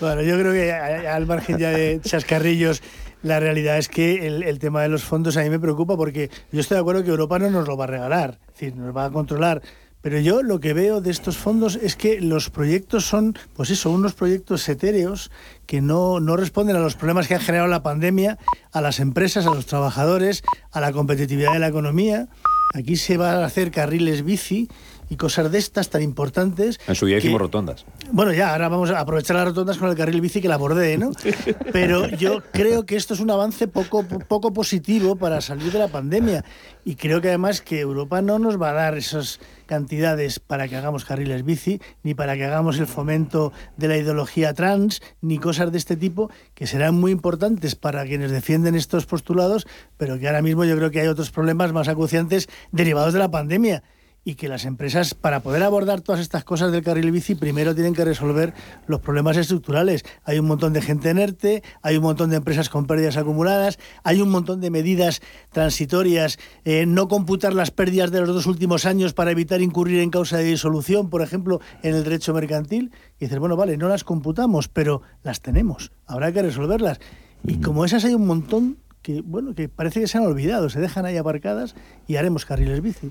[0.00, 2.82] Bueno, yo creo que al margen ya de chascarrillos,
[3.22, 6.30] la realidad es que el, el, tema de los fondos a mí me preocupa porque
[6.50, 8.96] yo estoy de acuerdo que Europa no nos lo va a regalar, es decir, nos
[8.96, 9.60] va a controlar
[10.02, 13.90] pero yo lo que veo de estos fondos es que los proyectos son, pues eso,
[13.90, 15.30] unos proyectos etéreos
[15.66, 18.38] que no, no responden a los problemas que ha generado la pandemia,
[18.72, 22.28] a las empresas, a los trabajadores, a la competitividad de la economía.
[22.74, 24.68] Aquí se va a hacer carriles bici
[25.10, 26.78] y cosas de estas tan importantes.
[26.86, 27.84] En su día hicimos rotondas.
[28.12, 30.96] Bueno, ya, ahora vamos a aprovechar las rotondas con el carril bici que la bordé,
[30.96, 31.10] ¿no?
[31.72, 35.88] Pero yo creo que esto es un avance poco, poco positivo para salir de la
[35.88, 36.44] pandemia.
[36.84, 40.74] Y creo que además que Europa no nos va a dar esas cantidades para que
[40.74, 45.70] hagamos carriles bici, ni para que hagamos el fomento de la ideología trans, ni cosas
[45.70, 50.42] de este tipo, que serán muy importantes para quienes defienden estos postulados, pero que ahora
[50.42, 53.84] mismo yo creo que hay otros problemas más acuciantes derivados de la pandemia
[54.24, 57.94] y que las empresas, para poder abordar todas estas cosas del carril bici, primero tienen
[57.94, 58.52] que resolver
[58.86, 60.04] los problemas estructurales.
[60.24, 63.78] Hay un montón de gente en ERTE, hay un montón de empresas con pérdidas acumuladas,
[64.04, 68.84] hay un montón de medidas transitorias, eh, no computar las pérdidas de los dos últimos
[68.84, 72.92] años para evitar incurrir en causa de disolución, por ejemplo, en el derecho mercantil.
[73.18, 77.00] Y dices, bueno, vale, no las computamos, pero las tenemos, habrá que resolverlas.
[77.44, 80.80] Y como esas hay un montón que, bueno, que parece que se han olvidado, se
[80.80, 81.74] dejan ahí aparcadas
[82.06, 83.10] y haremos carriles bici.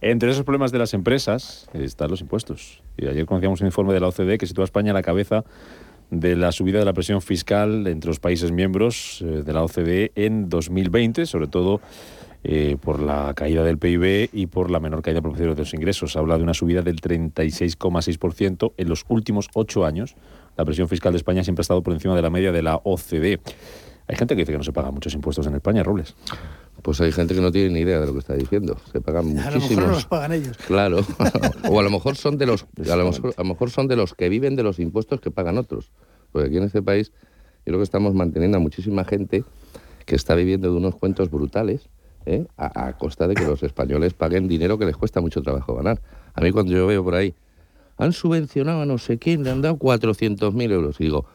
[0.00, 2.82] Entre esos problemas de las empresas están los impuestos.
[2.96, 5.44] Y ayer conocíamos un informe de la OCDE que sitúa a España a la cabeza
[6.10, 10.12] de la subida de la presión fiscal entre los países miembros eh, de la OCDE
[10.14, 11.80] en 2020, sobre todo
[12.44, 16.16] eh, por la caída del PIB y por la menor caída proporcional de los ingresos.
[16.16, 20.16] Habla de una subida del 36,6% en los últimos ocho años.
[20.56, 22.80] La presión fiscal de España siempre ha estado por encima de la media de la
[22.82, 23.40] OCDE.
[24.08, 26.14] Hay gente que dice que no se pagan muchos impuestos en España, Robles.
[26.82, 28.76] Pues hay gente que no tiene ni idea de lo que está diciendo.
[28.90, 29.54] Se pagan muchísimos.
[29.54, 30.56] A lo mejor no los pagan ellos.
[30.66, 30.98] Claro.
[31.70, 33.96] o a lo mejor son de los, a lo, mejor, a lo mejor son de
[33.96, 35.92] los que viven de los impuestos que pagan otros.
[36.32, 37.12] Porque aquí en este país,
[37.58, 39.44] yo creo que estamos manteniendo a muchísima gente
[40.04, 41.88] que está viviendo de unos cuentos brutales.
[42.26, 42.46] ¿eh?
[42.56, 46.00] A, a, costa de que los españoles paguen dinero que les cuesta mucho trabajo ganar.
[46.34, 47.34] A mí cuando yo veo por ahí,
[47.96, 51.00] han subvencionado a no sé quién, le han dado 400.000 euros.
[51.00, 51.26] Y digo,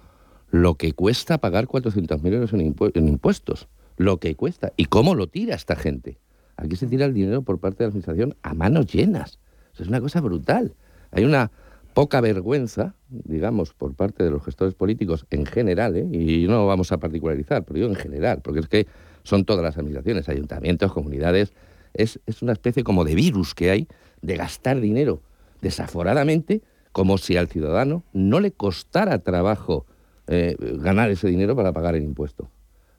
[0.50, 5.56] lo que cuesta pagar 400.000 euros en, impuestos lo que cuesta y cómo lo tira
[5.56, 6.20] esta gente.
[6.56, 9.40] Aquí se tira el dinero por parte de la administración a manos llenas.
[9.74, 10.74] Eso es una cosa brutal.
[11.12, 11.52] Hay una
[11.94, 16.08] poca vergüenza, digamos, por parte de los gestores políticos en general, ¿eh?
[16.12, 18.88] y no vamos a particularizar, pero yo en general, porque es que
[19.24, 21.54] son todas las administraciones, ayuntamientos, comunidades,
[21.94, 23.88] es, es una especie como de virus que hay
[24.22, 25.22] de gastar dinero
[25.62, 29.86] desaforadamente, como si al ciudadano no le costara trabajo
[30.28, 32.50] eh, ganar ese dinero para pagar el impuesto.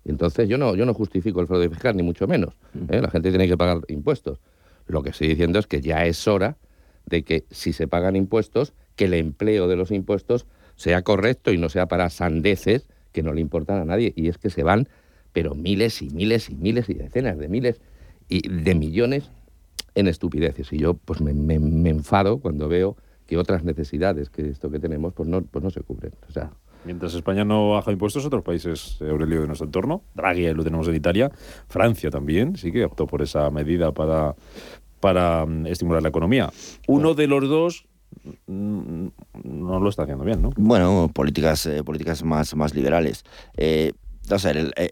[0.05, 2.55] Entonces yo no, yo no justifico el fraude fiscal, ni mucho menos.
[2.89, 3.01] ¿eh?
[3.01, 4.41] La gente tiene que pagar impuestos.
[4.87, 6.57] Lo que estoy diciendo es que ya es hora
[7.05, 11.59] de que si se pagan impuestos, que el empleo de los impuestos sea correcto y
[11.59, 14.13] no sea para sandeces que no le importan a nadie.
[14.17, 14.89] Y es que se van,
[15.33, 17.81] pero miles y miles y miles y decenas de miles
[18.29, 19.31] y de millones
[19.95, 20.73] en estupideces.
[20.73, 24.79] Y yo pues me, me, me enfado cuando veo que otras necesidades que esto que
[24.79, 26.13] tenemos pues no, pues no se cubren.
[26.29, 26.53] O sea,
[26.85, 30.89] Mientras España no baja impuestos, otros países, eh, Aurelio, de nuestro entorno, Draghi lo tenemos
[30.89, 31.31] en Italia,
[31.69, 34.35] Francia también, sí que optó por esa medida para,
[35.01, 36.51] para mm, estimular la economía.
[36.87, 37.87] Uno de los dos
[38.47, 39.07] mm,
[39.45, 40.51] no lo está haciendo bien, ¿no?
[40.57, 43.25] Bueno, políticas, eh, políticas más, más liberales.
[43.57, 43.93] Eh,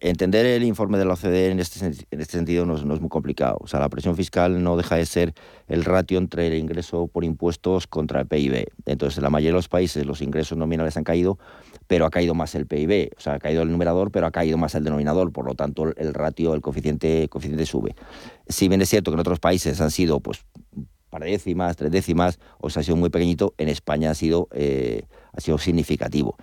[0.01, 3.01] entender el informe de la OCDE en este, en este sentido no es, no es,
[3.01, 3.59] muy complicado.
[3.61, 5.35] O sea, la presión fiscal no deja de ser
[5.68, 8.66] el ratio entre el ingreso por impuestos contra el PIB.
[8.87, 11.38] Entonces, en la mayoría de los países los ingresos nominales han caído,
[11.87, 13.11] pero ha caído más el PIB.
[13.16, 15.33] O sea, ha caído el numerador, pero ha caído más el denominador.
[15.33, 17.94] Por lo tanto, el ratio, el coeficiente, coeficiente sube.
[18.49, 20.44] Si bien es cierto que en otros países han sido, pues,
[21.11, 25.03] para décimas, tres décimas, o sea, ha sido muy pequeñito, en España ha sido, eh,
[25.33, 26.37] ha sido significativo.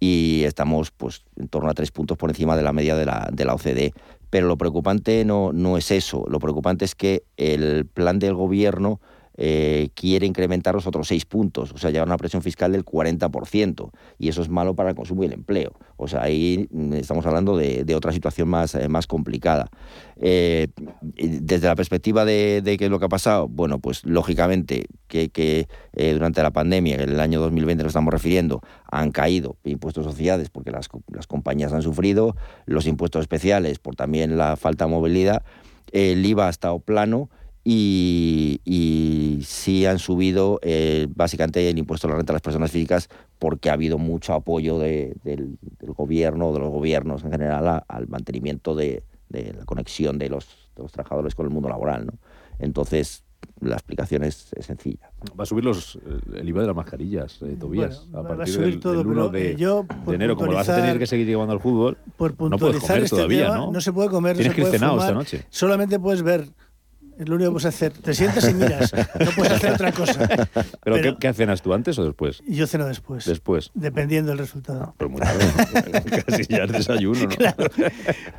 [0.00, 3.28] Y estamos, pues, en torno a tres puntos por encima de la media de la,
[3.32, 3.92] de la OCDE.
[4.30, 6.24] Pero lo preocupante no, no es eso.
[6.28, 9.00] Lo preocupante es que el plan del gobierno
[9.40, 13.90] eh, quiere incrementar los otros seis puntos, o sea, llevar una presión fiscal del 40%,
[14.18, 15.70] y eso es malo para el consumo y el empleo.
[15.96, 19.70] O sea, ahí mm, estamos hablando de, otra situación más, eh, más complicada.
[20.16, 20.66] Eh,
[21.14, 26.42] desde la perspectiva de, qué es lo que ha pasado, bueno, pues lógicamente que, durante
[26.42, 30.88] la pandemia, en el año 2020 nos estamos refiriendo, han caído impuestos sociales porque las,
[31.12, 32.34] las compañías han sufrido,
[32.66, 35.44] los impuestos especiales por también la falta de movilidad,
[35.92, 37.30] el IVA ha estado plano,
[37.70, 42.70] y, y sí han subido eh, básicamente el impuesto a la renta de las personas
[42.70, 47.68] físicas porque ha habido mucho apoyo de- del, del gobierno, de los gobiernos en general,
[47.68, 50.46] a- al mantenimiento de, de la conexión de los,
[50.76, 52.06] de los trabajadores con el mundo laboral.
[52.06, 52.12] ¿no?
[52.58, 53.22] Entonces,
[53.60, 55.10] la explicación es, es sencilla.
[55.38, 55.98] Va a subir los,
[56.34, 58.96] el IVA de las mascarillas, eh, Tobías, Bueno, a va a partir subir del, todo,
[58.96, 60.36] del 1 pero, de, eh, yo, de enero.
[60.36, 63.52] Como vas a tener que seguir llevando al fútbol, Por no puedes comer este todavía,
[63.52, 63.80] tema, ¿no?
[63.82, 65.46] se puede comer, no Tienes se que ir puede cenado fumar, esta noche.
[65.50, 66.48] Solamente puedes ver.
[67.18, 67.92] Es lo único que puedes hacer.
[67.92, 68.92] Te sientas y miras.
[68.92, 70.26] No puedes hacer otra cosa.
[70.28, 70.46] ¿Pero,
[70.84, 72.42] Pero- ¿qué, qué cenas tú, antes o después?
[72.46, 73.24] Yo ceno después.
[73.24, 73.70] Después.
[73.74, 74.94] Dependiendo del resultado.
[74.96, 76.22] Pero muy tarde.
[76.26, 77.54] Casi ya es desayuno, ¿no?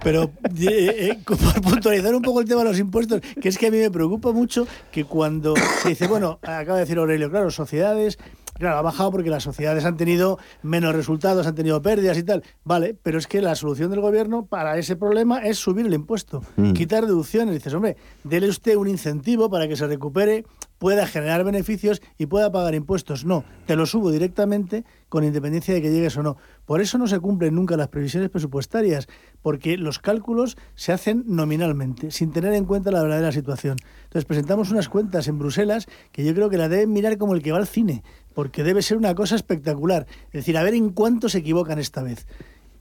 [0.03, 3.67] Pero eh, eh, por puntualizar un poco el tema de los impuestos, que es que
[3.67, 7.51] a mí me preocupa mucho que cuando se dice, bueno, acaba de decir Aurelio, claro,
[7.51, 8.17] sociedades,
[8.59, 12.43] claro, ha bajado porque las sociedades han tenido menos resultados, han tenido pérdidas y tal.
[12.63, 16.41] Vale, pero es que la solución del gobierno para ese problema es subir el impuesto,
[16.57, 16.73] Mm.
[16.73, 17.55] quitar deducciones.
[17.55, 20.45] Dices, hombre, dele usted un incentivo para que se recupere,
[20.77, 23.25] pueda generar beneficios y pueda pagar impuestos.
[23.25, 26.37] No, te lo subo directamente con independencia de que llegues o no.
[26.65, 29.07] Por eso no se cumplen nunca las previsiones presupuestarias,
[29.41, 33.77] porque los cálculos se hacen nominalmente, sin tener en cuenta la verdadera situación.
[34.03, 37.41] Entonces presentamos unas cuentas en Bruselas que yo creo que la deben mirar como el
[37.41, 38.03] que va al cine,
[38.33, 40.05] porque debe ser una cosa espectacular.
[40.27, 42.27] Es decir, a ver en cuánto se equivocan esta vez.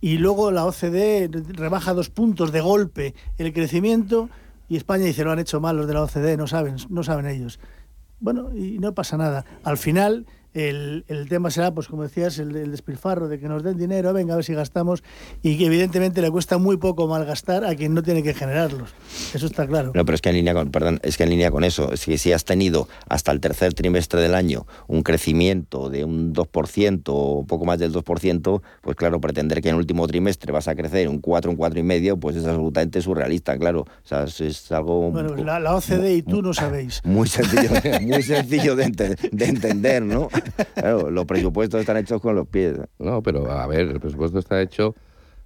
[0.01, 4.31] Y luego la OCDE rebaja dos puntos de golpe el crecimiento
[4.69, 7.27] y España dice lo han hecho mal los de la OCDE, no saben, no saben
[7.27, 7.59] ellos.
[8.21, 9.45] Bueno, y no pasa nada.
[9.65, 10.27] Al final,
[10.59, 14.13] el, el tema será, pues como decías, el, el despilfarro de que nos den dinero,
[14.13, 15.03] venga, a ver si gastamos,
[15.43, 18.91] y que evidentemente le cuesta muy poco malgastar a quien no tiene que generarlos.
[19.35, 19.93] Eso está claro.
[19.95, 22.05] No, pero es que en línea con, perdón, es que en línea con eso, es
[22.05, 27.03] que si has tenido hasta el tercer trimestre del año un crecimiento de un 2%
[27.07, 30.75] o poco más del 2%, pues claro, pretender que en el último trimestre vas a
[30.75, 33.81] crecer un 4, un 4,5, pues es absolutamente surrealista, claro.
[33.83, 37.01] O sea, es, es algo Bueno, pues la, la OCDE y tú no sabéis.
[37.05, 40.29] muy sencillo, muy sencillo de, ente- de entender, ¿no?
[40.75, 42.79] Claro, los presupuestos están hechos con los pies.
[42.99, 44.95] No, pero a ver, el presupuesto está hecho,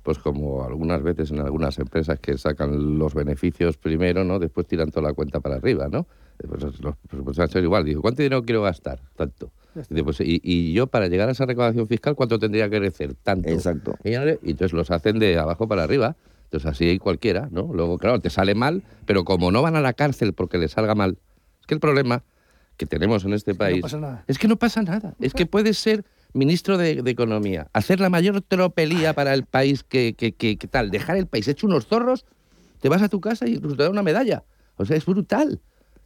[0.03, 4.39] pues como algunas veces en algunas empresas que sacan los beneficios primero, ¿no?
[4.39, 6.07] Después tiran toda la cuenta para arriba, ¿no?
[6.49, 7.85] Pues los presupuestos han sido igual.
[7.85, 9.01] Digo, ¿cuánto dinero quiero gastar?
[9.17, 9.53] Tanto.
[9.89, 13.15] Y, pues, y, y yo para llegar a esa recaudación fiscal, ¿cuánto tendría que crecer?
[13.23, 13.49] Tanto.
[13.49, 13.95] Exacto.
[14.05, 16.17] Y, entonces los hacen de abajo para arriba.
[16.45, 17.71] Entonces así hay cualquiera, ¿no?
[17.73, 20.95] Luego, claro, te sale mal, pero como no van a la cárcel porque les salga
[20.95, 21.17] mal,
[21.61, 22.25] es que el problema
[22.77, 24.25] que tenemos en este país pasa nada.
[24.27, 25.15] es que no pasa nada.
[25.21, 26.05] Es que puedes ser
[26.35, 30.67] ministro de, de Economía, hacer la mayor tropelía para el país que, que, que- que
[30.69, 32.25] tal, dejar el país hecho unos zorros,
[32.81, 34.43] te vas a tu casa y te dan una medalla.
[34.77, 35.61] O sea, es brutal.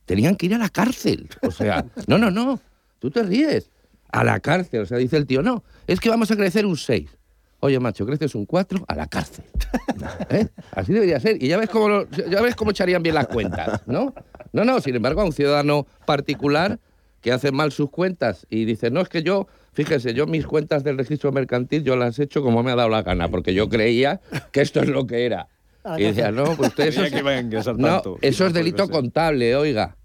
[0.05, 1.29] Tenían que ir a la cárcel.
[1.43, 2.61] O sea, no, no, no.
[2.99, 3.71] Tú te ríes.
[4.11, 4.81] A la cárcel.
[4.83, 7.09] O sea, dice el tío, no, es que vamos a crecer un 6.
[7.61, 9.45] Oye, macho, creces un 4 a la cárcel.
[10.31, 10.47] ¿Eh?
[10.73, 11.43] Así debería ser.
[11.43, 14.15] Y ya ves cómo lo- ya ves cómo echarían bien las cuentas, ¿no?
[14.53, 16.79] No, no, sin embargo, a un ciudadano particular
[17.23, 20.85] que hace mal sus cuentas y dice, no, es que yo, fíjese, yo mis cuentas
[20.85, 23.69] del registro mercantil yo las he hecho como me ha dado la gana, porque yo
[23.69, 24.21] creía
[24.53, 25.49] que esto es lo que era.
[25.83, 27.13] A la Y decía, no, pues usted eso, es-
[27.79, 29.97] no, eso es delito contable, oiga.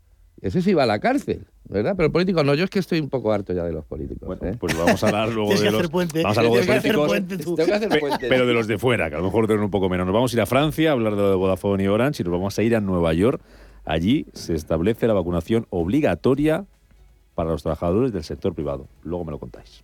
[0.41, 1.93] Ese sí va a la cárcel, ¿verdad?
[1.95, 4.39] Pero el político no, yo es que estoy un poco harto ya de los políticos.
[4.41, 4.55] ¿eh?
[4.59, 6.23] Pues vamos a hablar luego de los, puente.
[6.23, 7.55] vamos a hablar de políticos, puente tú.
[7.55, 8.27] Que hacer puente.
[8.27, 10.07] pero de los de fuera, que a lo mejor duran un poco menos.
[10.07, 12.25] Nos vamos a ir a Francia a hablar de, lo de Vodafone y Orange y
[12.25, 13.39] nos vamos a ir a Nueva York.
[13.85, 16.65] Allí se establece la vacunación obligatoria
[17.35, 18.87] para los trabajadores del sector privado.
[19.03, 19.83] Luego me lo contáis.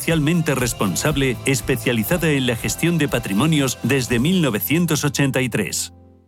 [0.00, 5.92] socialmente responsable especializada en la gestión de patrimonios desde 1983.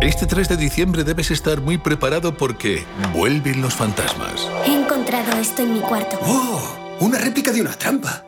[0.00, 4.48] Este 3 de diciembre debes estar muy preparado porque vuelven los fantasmas.
[4.66, 6.18] He encontrado esto en mi cuarto.
[6.22, 6.96] ¡Oh!
[7.00, 8.24] Una réplica de una trampa.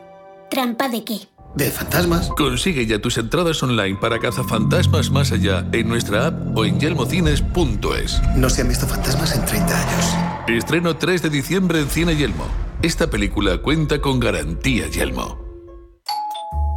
[0.49, 1.19] ¿Trampa de qué?
[1.55, 2.29] de fantasmas.
[2.29, 8.21] Consigue ya tus entradas online para Cazafantasmas Más Allá en nuestra app o en yelmocines.es.
[8.35, 10.15] No se han visto fantasmas en 30 años.
[10.47, 12.45] Estreno 3 de diciembre en Cine Yelmo.
[12.81, 15.39] Esta película cuenta con garantía Yelmo.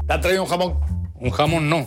[0.07, 0.75] ¿Te ha traído un jamón?
[1.15, 1.87] Un jamón no.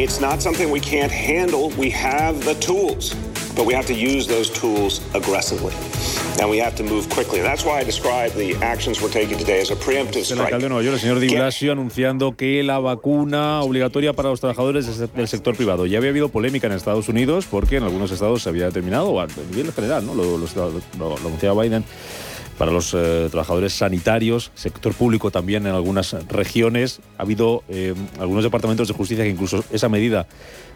[0.00, 1.72] It's not something we can't handle.
[1.76, 3.14] We have the tools,
[3.56, 5.72] but we have to use those tools aggressively.
[6.40, 7.40] And we have to move quickly.
[7.40, 10.40] That's why I describe the actions we're taking today as a preemptive El strike.
[10.54, 14.38] alcalde de Nueva York, el señor Di Blasio, anunciando que la vacuna obligatoria para los
[14.38, 15.84] trabajadores del sector privado.
[15.86, 19.20] Ya había habido polémica en Estados Unidos porque en algunos estados se había determinado, o
[19.20, 20.14] a nivel general, ¿no?
[20.14, 21.82] lo, lo- lo- lo anunciaba Biden,
[22.58, 27.00] para los eh, trabajadores sanitarios, sector público también en algunas regiones.
[27.16, 30.26] Ha habido eh, algunos departamentos de justicia que incluso esa medida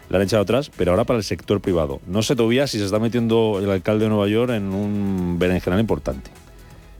[0.09, 1.99] la han echado atrás, pero ahora para el sector privado.
[2.07, 5.79] No sé todavía si se está metiendo el alcalde de Nueva York en un berenjenal
[5.79, 6.31] importante.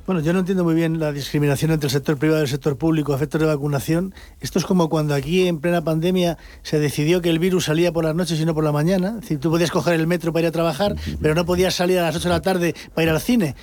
[0.05, 2.75] Bueno, yo no entiendo muy bien la discriminación entre el sector privado y el sector
[2.75, 4.13] público a efectos de vacunación.
[4.41, 8.03] Esto es como cuando aquí en plena pandemia se decidió que el virus salía por
[8.03, 9.13] las noches y no por la mañana.
[9.15, 11.99] Es decir, tú podías coger el metro para ir a trabajar, pero no podías salir
[11.99, 13.55] a las 8 de la tarde para ir al cine.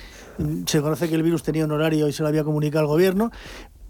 [0.65, 3.31] Se conoce que el virus tenía un horario y se lo había comunicado al gobierno.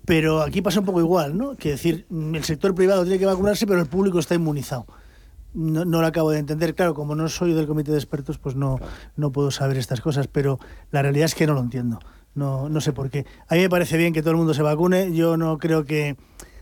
[0.06, 1.56] Pero aquí pasa un poco igual, ¿no?
[1.56, 4.86] Que decir, mm, el sector privado tiene que vacunarse, pero el público está inmunizado.
[5.54, 6.74] No, no lo acabo de entender.
[6.76, 8.80] Claro, como no soy del comité de expertos, pues no,
[9.16, 10.60] no puedo saber estas cosas, pero
[10.92, 12.00] la realidad es que no lo entiendo.
[12.34, 13.26] No, no sé por qué.
[13.48, 15.14] A mí me parece bien que todo el mundo se vacune.
[15.14, 16.16] Yo no creo que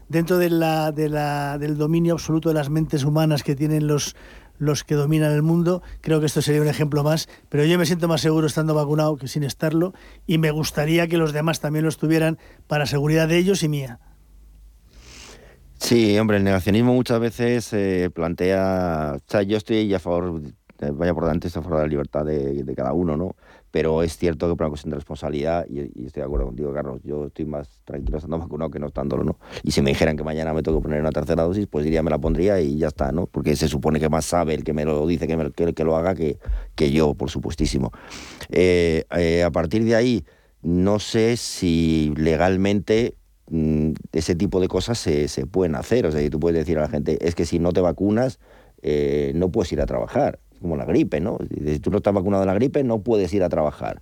[0.09, 4.15] dentro de la, de la, del dominio absoluto de las mentes humanas que tienen los,
[4.59, 7.27] los que dominan el mundo, creo que esto sería un ejemplo más.
[7.49, 9.93] Pero yo me siento más seguro estando vacunado que sin estarlo
[10.27, 12.37] y me gustaría que los demás también lo estuvieran
[12.67, 13.99] para seguridad de ellos y mía.
[15.79, 20.41] Sí, hombre, el negacionismo muchas veces eh, plantea, yo estoy a favor,
[20.81, 23.35] eh, vaya por delante, estoy a favor de la libertad de cada uno, ¿no?
[23.71, 27.01] Pero es cierto que por una cuestión de responsabilidad, y, estoy de acuerdo contigo, Carlos,
[27.03, 29.37] yo estoy más tranquilo estando vacunado que no estándolo, ¿no?
[29.63, 32.03] Y si me dijeran que mañana me tengo que poner una tercera dosis, pues diría
[32.03, 33.27] me la pondría y ya está, ¿no?
[33.27, 35.95] Porque se supone que más sabe el que me lo dice que, me, que, lo
[35.95, 36.37] haga que,
[36.75, 37.91] que yo, por supuestísimo.
[38.49, 40.25] Eh, eh, a partir de ahí,
[40.61, 43.15] no sé si legalmente
[43.49, 46.05] mm, ese tipo de cosas se, se pueden hacer.
[46.05, 48.39] O sea, tú puedes decir a la gente, es que si no te vacunas,
[48.81, 50.39] eh, no puedes ir a trabajar.
[50.61, 51.37] Como la gripe, ¿no?
[51.65, 54.01] Si tú no estás vacunado de la gripe, no puedes ir a trabajar.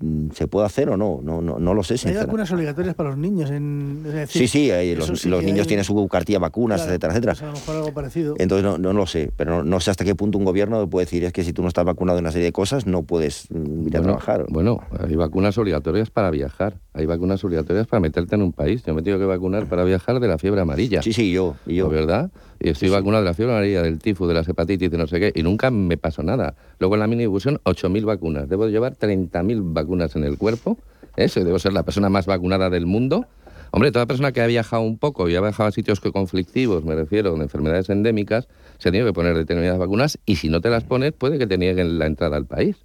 [0.00, 1.18] Mm, ¿Se puede hacer o no?
[1.24, 3.50] No, no, no lo sé, Hay vacunas obligatorias para los niños.
[3.50, 6.76] En, es decir, Sí, sí, los, sí los que niños hay- tienen su cartilla vacunas,
[6.78, 7.32] Claro, etcétera, etcétera.
[7.32, 8.34] pues a lo mejor algo parecido.
[8.38, 11.06] Entonces no, no lo sé, pero no, no sé hasta qué punto un gobierno puede
[11.06, 13.48] decir es que si tú no estás vacunado de una serie de cosas no puedes
[13.50, 14.46] mm, ir a trabajar.
[14.50, 18.84] Bueno, hay vacunas obligatorias para viajar, hay vacunas obligatorias para meterte en un país.
[18.84, 21.02] Yo me he tenido que vacunar para viajar de la fiebre amarilla.
[21.02, 21.56] Sí, sí, yo.
[21.66, 21.88] Y yo.
[21.88, 22.30] ¿Verdad?
[22.60, 25.20] Y estoy vacunado de la fiebre amarilla, del tifus, de las hepatitis, de no sé
[25.20, 26.54] qué, y nunca me pasó nada.
[26.78, 28.48] Luego en la mini difusión, 8.000 vacunas.
[28.48, 30.76] Debo llevar 30.000 vacunas en el cuerpo.
[31.16, 33.26] Eso, debo ser la persona más vacunada del mundo.
[33.70, 36.94] Hombre, toda persona que ha viajado un poco y ha viajado a sitios conflictivos, me
[36.94, 38.48] refiero, de enfermedades endémicas,
[38.78, 41.46] se ha tenido que poner determinadas vacunas y si no te las pones, puede que
[41.46, 42.76] te nieguen la entrada al país.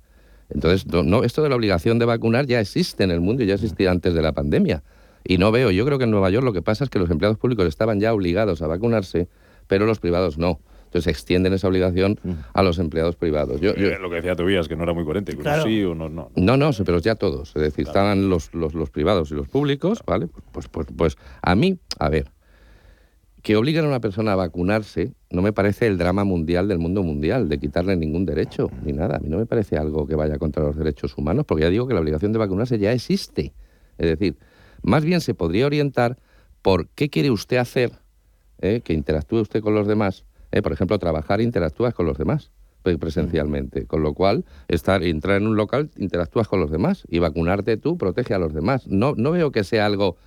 [0.49, 3.47] Entonces, no, no, esto de la obligación de vacunar ya existe en el mundo y
[3.47, 4.83] ya existía antes de la pandemia.
[5.23, 7.09] Y no veo, yo creo que en Nueva York lo que pasa es que los
[7.09, 9.29] empleados públicos estaban ya obligados a vacunarse,
[9.67, 10.59] pero los privados no.
[10.85, 12.19] Entonces extienden esa obligación
[12.53, 13.59] a los empleados privados.
[13.61, 15.35] Yo, yo- Eh, Lo que decía Tobías, que no era muy coherente.
[15.35, 15.63] Claro.
[15.63, 16.29] sí o no, no.
[16.35, 17.49] no, no, pero ya todos.
[17.55, 20.27] Es decir, estaban los, los, los privados y los públicos, ¿vale?
[20.51, 22.27] Pues, pues, pues a mí, a ver,
[23.41, 27.01] que obliguen a una persona a vacunarse no me parece el drama mundial del mundo
[27.01, 29.17] mundial, de quitarle ningún derecho ni nada.
[29.17, 31.87] A mí no me parece algo que vaya contra los derechos humanos, porque ya digo
[31.87, 33.53] que la obligación de vacunarse ya existe.
[33.97, 34.37] Es decir,
[34.83, 36.19] más bien se podría orientar
[36.61, 37.91] por qué quiere usted hacer
[38.63, 40.25] eh, que interactúe usted con los demás.
[40.51, 42.51] Eh, por ejemplo, trabajar interactúas con los demás
[42.81, 43.85] pre- presencialmente.
[43.85, 47.03] Con lo cual, estar, entrar en un local, interactúas con los demás.
[47.09, 48.87] Y vacunarte tú protege a los demás.
[48.87, 50.17] No, no veo que sea algo...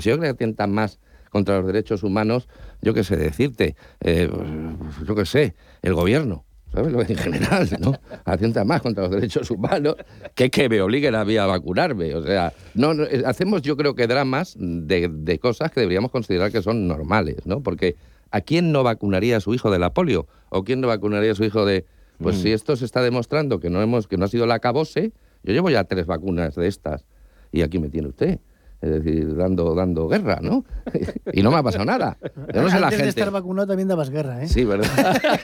[0.00, 0.98] Sea, yo creo que atentan más
[1.30, 2.48] contra los derechos humanos,
[2.82, 6.44] yo qué sé decirte, eh, pues, yo qué sé, el gobierno.
[6.72, 6.92] ¿Sabes?
[6.92, 7.94] Lo En general, ¿no?
[8.24, 9.96] Atenta más contra los derechos humanos
[10.34, 12.14] que que me obliguen a mí a vacunarme.
[12.14, 16.10] O sea, no, no, eh, hacemos yo creo que dramas de, de cosas que deberíamos
[16.10, 17.62] considerar que son normales, ¿no?
[17.62, 17.96] Porque
[18.32, 20.26] ¿A quién no vacunaría a su hijo de la polio?
[20.48, 21.84] ¿O quién no vacunaría a su hijo de...
[22.18, 22.40] Pues Mm.
[22.40, 25.12] si esto se está demostrando que no, hemos, que no ha sido la cabose,
[25.42, 27.04] yo llevo ya tres vacunas de estas
[27.52, 28.40] y aquí me tiene usted.
[28.82, 30.64] Es decir, dando, dando guerra, ¿no?
[31.32, 32.18] y no me ha pasado nada.
[32.52, 33.08] Yo no sé la Antes de gente.
[33.08, 34.48] estar vacunado también dabas guerra, ¿eh?
[34.48, 34.88] Sí, ¿verdad?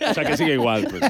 [0.10, 0.88] o sea que sigue igual.
[0.90, 1.02] pues.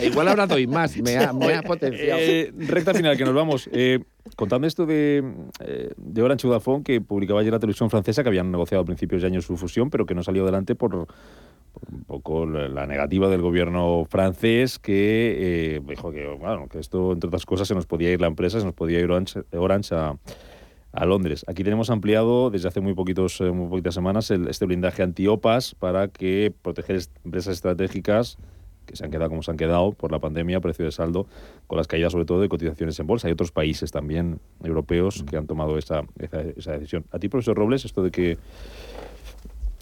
[0.04, 2.20] Igual ahora doy más, me ha, me ha potenciado.
[2.20, 3.68] Eh, recta final, que nos vamos.
[3.72, 4.04] Eh,
[4.36, 5.24] contadme esto de,
[5.60, 9.22] eh, de Orange Vodafone, que publicaba ayer la televisión francesa, que habían negociado a principios
[9.22, 13.28] de año su fusión, pero que no salió adelante por, un poco la la negativa
[13.28, 17.86] del gobierno francés, que eh, dijo que, bueno, que esto, entre otras cosas, se nos
[17.86, 20.16] podía ir la empresa, se nos podía ir Orange, Orange a,
[20.96, 21.44] a Londres.
[21.46, 25.74] Aquí tenemos ampliado desde hace muy poquitos eh, muy poquitas semanas el, este blindaje antiopas
[25.74, 28.38] para que proteger empresas estratégicas
[28.86, 31.26] que se han quedado como se han quedado por la pandemia, precio de saldo,
[31.66, 33.28] con las caídas sobre todo de cotizaciones en bolsa.
[33.28, 37.04] Hay otros países también europeos que han tomado esa, esa, esa decisión.
[37.10, 38.38] A ti, profesor Robles, esto de que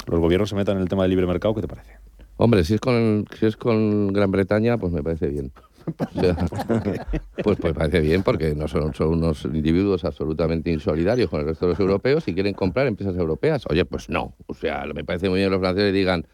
[0.06, 1.98] los gobiernos se metan en el tema del libre mercado, ¿qué te parece?
[2.36, 5.52] Hombre, si es con si es con Gran Bretaña, pues me parece bien.
[7.42, 11.66] Pues, pues parece bien porque no son, son unos individuos absolutamente insolidarios con el resto
[11.66, 13.64] de los europeos y quieren comprar empresas europeas.
[13.68, 14.34] Oye, pues no.
[14.46, 16.26] O sea, me parece muy bien que los franceses digan,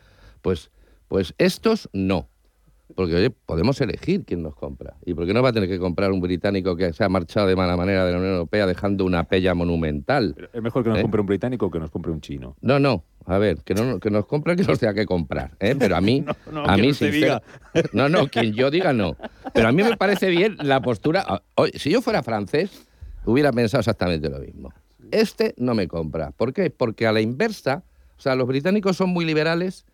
[0.42, 0.70] pues,
[1.08, 2.28] pues estos no.
[2.94, 4.96] Porque, oye, podemos elegir quién nos compra.
[5.04, 7.46] ¿Y por qué no va a tener que comprar un británico que se ha marchado
[7.46, 10.36] de mala manera de la Unión Europea dejando una pella monumental?
[10.52, 11.02] ¿Es mejor que nos ¿Eh?
[11.02, 12.56] compre un británico o que nos compre un chino?
[12.60, 13.04] No, no.
[13.26, 15.52] A ver, que, no, que nos compre que nos tenga que comprar.
[15.60, 15.76] ¿eh?
[15.78, 17.42] Pero a mí, no, a que mí no se sincera-
[17.92, 19.16] No, no, quien yo diga no.
[19.54, 21.24] Pero a mí me parece bien la postura.
[21.28, 21.42] ah,
[21.74, 22.86] si yo fuera francés,
[23.24, 24.72] hubiera pensado exactamente lo mismo.
[25.10, 26.30] Este no me compra.
[26.32, 26.70] ¿Por qué?
[26.70, 27.84] Porque a la inversa,
[28.16, 29.84] o sea, los británicos son muy liberales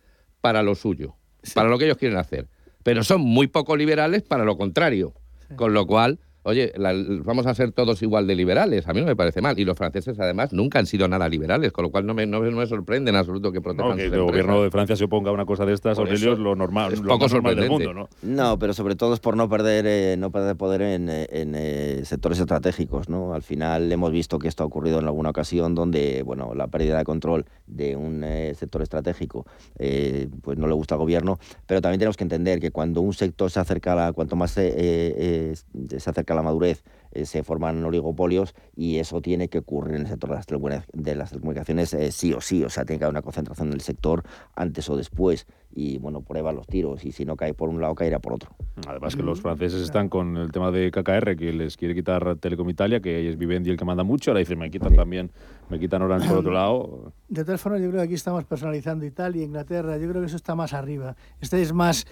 [0.40, 1.16] para lo suyo,
[1.54, 2.48] para lo que ellos quieren hacer.
[2.82, 5.12] Pero son muy poco liberales para lo contrario.
[5.56, 6.94] Con lo cual, oye, la-
[7.24, 8.86] vamos a ser todos igual de liberales.
[8.88, 9.58] A mí no me parece mal.
[9.58, 12.40] Y los franceses, además, nunca han sido nada liberales, con lo cual no me, no
[12.40, 14.26] me- no me sorprende en absoluto que protejan No, que el empresas.
[14.30, 16.54] gobierno de Francia se oponga a una cosa de estas, Por Aurelio, eso es lo
[16.56, 18.08] normal, es lo poco más normal del mundo, ¿no?
[18.22, 21.54] No, pero sobre todo es por no perder, eh, no perder poder en, eh, en,
[21.56, 23.34] eh, sectores estratégicos, ¿no?
[23.34, 26.98] Al final hemos visto que esto ha ocurrido en alguna ocasión donde, bueno, la pérdida
[26.98, 29.46] de control de un eh, sector estratégico,
[29.78, 33.12] eh, pues no le gusta al gobierno, pero también tenemos que entender que cuando un
[33.12, 35.54] sector se acerca a la, cuanto más se, eh, eh,
[35.98, 40.02] se acerca a la madurez, eh, se forman oligopolios y eso tiene que ocurrir en
[40.02, 42.98] el sector de las, telecomuni- de las telecomunicaciones eh, sí o sí, o sea, tiene
[42.98, 44.22] que haber una concentración en el sector
[44.54, 47.94] antes o después y, bueno, prueba los tiros y si no cae por un lado,
[47.94, 48.50] caerá por otro.
[48.86, 52.68] Además que los franceses están con el tema de KKR, que les quiere quitar Telecom
[52.70, 55.30] Italia, que es Vivendi el que manda mucho, ahora dicen, me quitan también,
[55.70, 57.12] me quitan Orange por otro lado.
[57.28, 60.36] De todas formas, yo creo que aquí estamos personalizando Italia, Inglaterra, yo creo que eso
[60.36, 61.14] está más arriba.
[61.40, 62.06] Este es más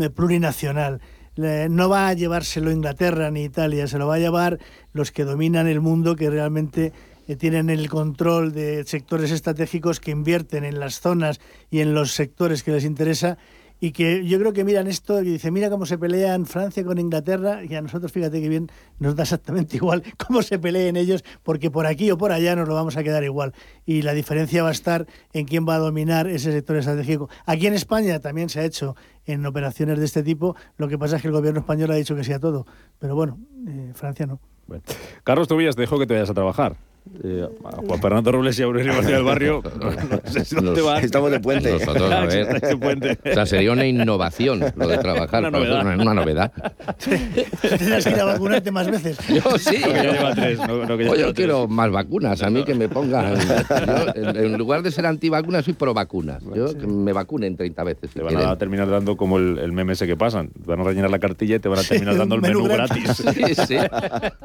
[0.00, 1.00] eh, plurinacional.
[1.36, 4.58] Le- No va a llevárselo Inglaterra ni Italia, se lo va a llevar
[4.92, 6.92] los que dominan el mundo, que realmente
[7.28, 12.12] eh, tienen el control de sectores estratégicos que invierten en las zonas y en los
[12.12, 13.38] sectores que les interesa
[13.80, 16.98] y que yo creo que miran esto y dicen, mira cómo se pelean Francia con
[16.98, 21.24] Inglaterra y a nosotros, fíjate que bien, nos da exactamente igual cómo se peleen ellos,
[21.42, 23.54] porque por aquí o por allá nos lo vamos a quedar igual.
[23.86, 27.30] Y la diferencia va a estar en quién va a dominar ese sector estratégico.
[27.46, 31.16] Aquí en España también se ha hecho en operaciones de este tipo, lo que pasa
[31.16, 32.66] es que el gobierno español ha dicho que sí a todo,
[32.98, 34.40] pero bueno, eh, Francia no.
[35.24, 36.76] Carlos Tobillas, te dejo que te vayas a trabajar.
[37.24, 41.04] Eh, a Juan Fernando Robles y Aurelio García del Barrio, no sé si van.
[41.04, 41.72] Estamos de puente.
[41.72, 42.38] Nosotros, a ver.
[42.40, 43.18] Estáis de puente.
[43.30, 45.40] O sea, sería una innovación lo de trabajar.
[45.40, 45.80] Una pero novedad.
[45.94, 46.52] Una, una novedad.
[47.60, 49.18] Tendrás que ir a vacunarte más veces.
[49.28, 49.78] Yo sí.
[49.80, 53.34] No, lleva tres, no, no, que yo quiero más vacunas, a mí que me pongan.
[53.86, 56.42] Yo, en, en lugar de ser antivacunas, soy pro vacunas.
[56.54, 58.10] Yo que me vacunen 30 veces.
[58.10, 58.48] si Te van quieren.
[58.50, 60.48] a terminar dando como el, el meme ese que pasan.
[60.48, 62.62] Te van a rellenar la cartilla y te van a terminar Sí, dando el menú
[62.62, 63.22] menú gratis.
[63.22, 63.56] gratis.
[63.56, 63.76] Sí, sí.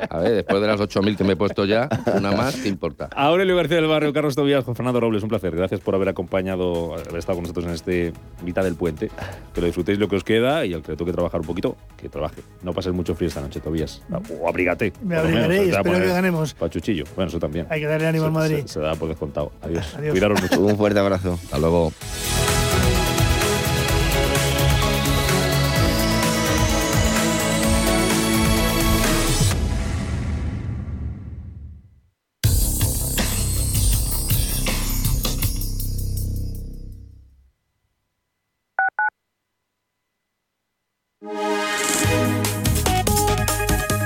[0.10, 3.10] A ver, después de las 8.000 que me he puesto ya, una más, ¿qué importa?
[3.16, 5.56] Aurelio García del Barrio, Carlos Tobías, Juan Fernando Robles, un placer.
[5.56, 9.10] Gracias por haber acompañado, haber estado con nosotros en este mitad del puente.
[9.54, 11.76] Que lo disfrutéis lo que os queda y al que le toque trabajar un poquito,
[11.98, 12.42] que trabaje.
[12.64, 14.02] No pases mucho frío esta noche, Tobías.
[14.42, 14.94] O abrígate.
[15.04, 16.54] Me abrigaré menos, y te espero poner que ganemos.
[16.54, 17.04] Pachuchillo.
[17.16, 17.68] Bueno, eso también.
[17.70, 18.62] Hay que darle ánimo al Se- Madrid.
[18.66, 19.52] Se, se da por descontado.
[19.62, 19.96] Adiós.
[19.98, 20.12] Adiós.
[20.12, 20.60] Cuidaros mucho.
[20.60, 21.34] Un fuerte abrazo.
[21.34, 21.92] Hasta luego.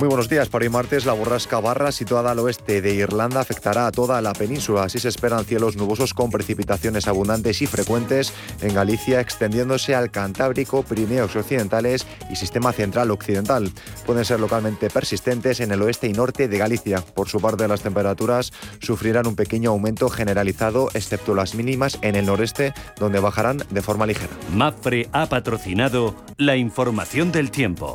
[0.00, 0.48] Muy buenos días.
[0.48, 4.32] Para hoy martes, la borrasca Barra, situada al oeste de Irlanda, afectará a toda la
[4.32, 4.82] península.
[4.82, 10.82] Así se esperan cielos nubosos con precipitaciones abundantes y frecuentes en Galicia, extendiéndose al Cantábrico,
[10.82, 13.70] Pirineos occidentales y sistema central occidental.
[14.04, 17.00] Pueden ser localmente persistentes en el oeste y norte de Galicia.
[17.00, 22.26] Por su parte, las temperaturas sufrirán un pequeño aumento generalizado, excepto las mínimas en el
[22.26, 24.32] noreste, donde bajarán de forma ligera.
[24.52, 27.94] Mafre ha patrocinado la información del tiempo.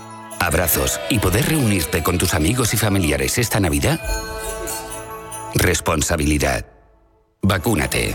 [0.41, 3.99] abrazos y poder reunirte con tus amigos y familiares esta Navidad?
[5.53, 6.65] Responsabilidad.
[7.41, 8.13] Vacúnate.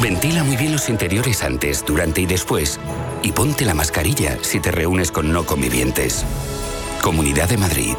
[0.00, 2.78] Ventila muy bien los interiores antes, durante y después.
[3.22, 6.24] Y ponte la mascarilla si te reúnes con no convivientes.
[7.02, 7.94] Comunidad de Madrid.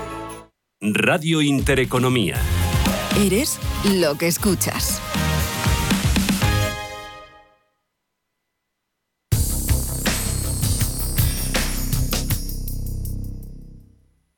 [0.82, 2.38] Radio Intereconomía.
[3.18, 5.00] Eres lo que escuchas.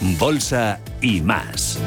[0.00, 1.78] Bolsa y más.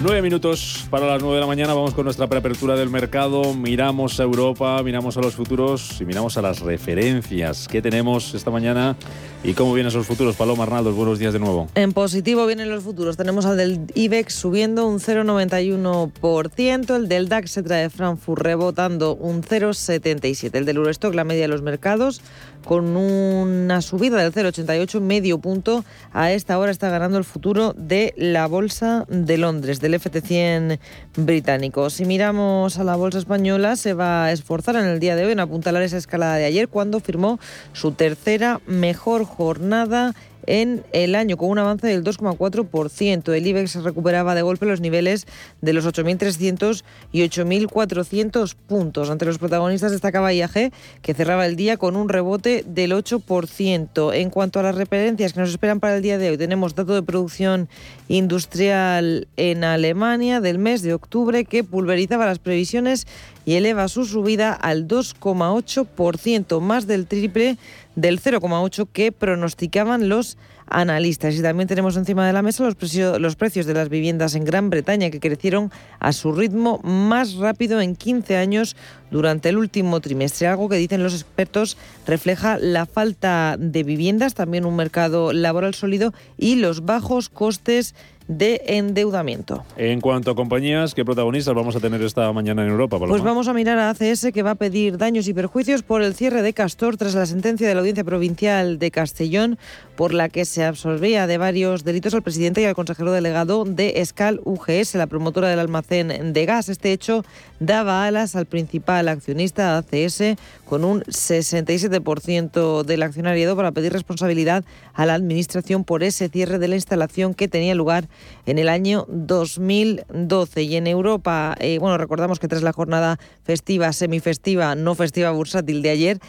[0.00, 1.74] Nueve minutos para las nueve de la mañana.
[1.74, 3.52] Vamos con nuestra preapertura del mercado.
[3.52, 8.50] Miramos a Europa, miramos a los futuros y miramos a las referencias que tenemos esta
[8.50, 8.96] mañana
[9.42, 10.36] y cómo vienen esos futuros.
[10.36, 11.66] Paloma Arnaldo, buenos días de nuevo.
[11.74, 13.16] En positivo vienen los futuros.
[13.16, 16.96] Tenemos al del IBEX subiendo un 0,91%.
[16.96, 20.54] El del DAX se trae Frankfurt rebotando un 0,77%.
[20.54, 22.22] El del Eurostock, la media de los mercados,
[22.68, 25.86] con una subida del 0,88, medio punto.
[26.12, 30.78] A esta hora está ganando el futuro de la Bolsa de Londres, del FT100
[31.16, 31.88] británico.
[31.88, 35.32] Si miramos a la Bolsa española, se va a esforzar en el día de hoy
[35.32, 37.40] en apuntalar esa escalada de ayer cuando firmó
[37.72, 40.14] su tercera mejor jornada
[40.48, 43.34] en el año, con un avance del 2,4%.
[43.34, 45.26] El IBEX recuperaba de golpe los niveles
[45.60, 49.10] de los 8.300 y 8.400 puntos.
[49.10, 50.72] Ante los protagonistas destacaba IAG,
[51.02, 54.14] que cerraba el día con un rebote del 8%.
[54.14, 56.94] En cuanto a las referencias que nos esperan para el día de hoy, tenemos dato
[56.94, 57.68] de producción
[58.08, 63.06] industrial en Alemania del mes de octubre que pulverizaba las previsiones
[63.44, 67.58] y eleva su subida al 2,8%, más del triple
[68.00, 71.34] del 0,8 que pronosticaban los analistas.
[71.34, 72.76] Y también tenemos encima de la mesa los,
[73.18, 77.80] los precios de las viviendas en Gran Bretaña que crecieron a su ritmo más rápido
[77.80, 78.76] en 15 años
[79.10, 80.46] durante el último trimestre.
[80.46, 81.76] Algo que dicen los expertos
[82.06, 87.96] refleja la falta de viviendas, también un mercado laboral sólido y los bajos costes
[88.28, 89.64] de endeudamiento.
[89.76, 92.98] En cuanto a compañías, ¿qué protagonistas vamos a tener esta mañana en Europa?
[92.98, 96.14] Pues vamos a mirar a ACS que va a pedir daños y perjuicios por el
[96.14, 99.58] cierre de Castor tras la sentencia de la Audiencia Provincial de Castellón
[99.96, 103.94] por la que se absorbía de varios delitos al presidente y al consejero delegado de
[103.96, 106.68] Escal UGS, la promotora del almacén de gas.
[106.68, 107.24] Este hecho
[107.60, 115.06] daba alas al principal accionista ACS con un 67% del accionariado para pedir responsabilidad a
[115.06, 118.08] la administración por ese cierre de la instalación que tenía lugar
[118.46, 120.62] en el año 2012.
[120.62, 125.82] Y en Europa, eh, bueno, recordamos que tras la jornada festiva, semifestiva, no festiva bursátil
[125.82, 126.20] de ayer,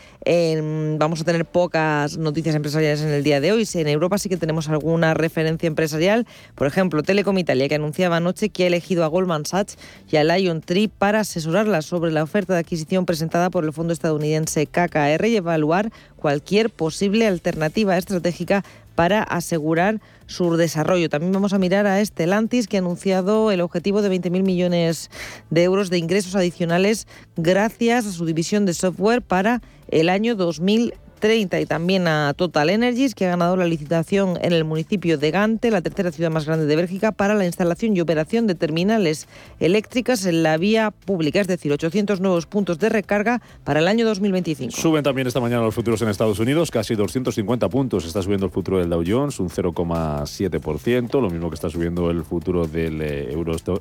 [0.98, 3.68] vamos a tener pocas noticias empresariales en el día de hoy.
[3.74, 6.26] En Europa sí que tenemos alguna referencia empresarial.
[6.56, 9.78] Por ejemplo, Telecom Italia, que anunciaba anoche que ha elegido a Goldman Sachs
[10.10, 13.94] y a Lion Tree para asesorarla sobre la oferta de adquisición presentada por el fondo
[13.94, 18.64] estadounidense KKR y evaluar cualquier posible alternativa estratégica
[19.00, 21.08] para asegurar su desarrollo.
[21.08, 25.10] También vamos a mirar a Estelantis, que ha anunciado el objetivo de 20.000 millones
[25.50, 31.09] de euros de ingresos adicionales gracias a su división de software para el año 2030.
[31.20, 35.32] 30 y también a Total Energies, que ha ganado la licitación en el municipio de
[35.32, 39.28] Gante, la tercera ciudad más grande de Bélgica, para la instalación y operación de terminales
[39.60, 44.06] eléctricas en la vía pública, es decir, 800 nuevos puntos de recarga para el año
[44.06, 44.76] 2025.
[44.76, 48.06] Suben también esta mañana los futuros en Estados Unidos, casi 250 puntos.
[48.06, 52.24] Está subiendo el futuro del Dow Jones, un 0,7%, lo mismo que está subiendo el
[52.24, 53.36] futuro del, eh,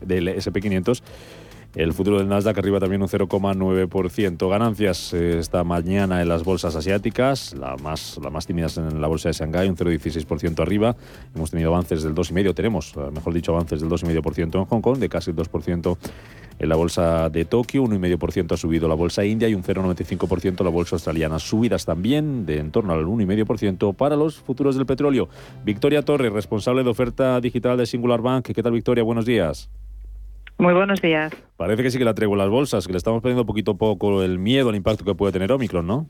[0.04, 1.02] del SP500
[1.74, 4.48] el futuro del Nasdaq arriba también un 0,9%.
[4.48, 9.06] Ganancias eh, esta mañana en las bolsas asiáticas, la más, la más tímidas en la
[9.06, 10.96] bolsa de Shanghái, un 0,16% arriba.
[11.34, 14.98] Hemos tenido avances del 2,5%, tenemos, eh, mejor dicho, avances del 2,5% en Hong Kong,
[14.98, 15.98] de casi el 2%
[16.58, 20.70] en la bolsa de Tokio, 1,5% ha subido la bolsa india y un 0,95% la
[20.70, 21.38] bolsa australiana.
[21.38, 25.28] Subidas también de en torno al 1,5% para los futuros del petróleo.
[25.64, 28.46] Victoria Torres, responsable de oferta digital de Singular Bank.
[28.52, 29.04] ¿Qué tal, Victoria?
[29.04, 29.70] Buenos días.
[30.58, 31.32] Muy buenos días.
[31.56, 34.24] Parece que sí que la traigo las bolsas, que le estamos perdiendo poquito a poco
[34.24, 36.08] el miedo al impacto que puede tener Omicron, ¿no?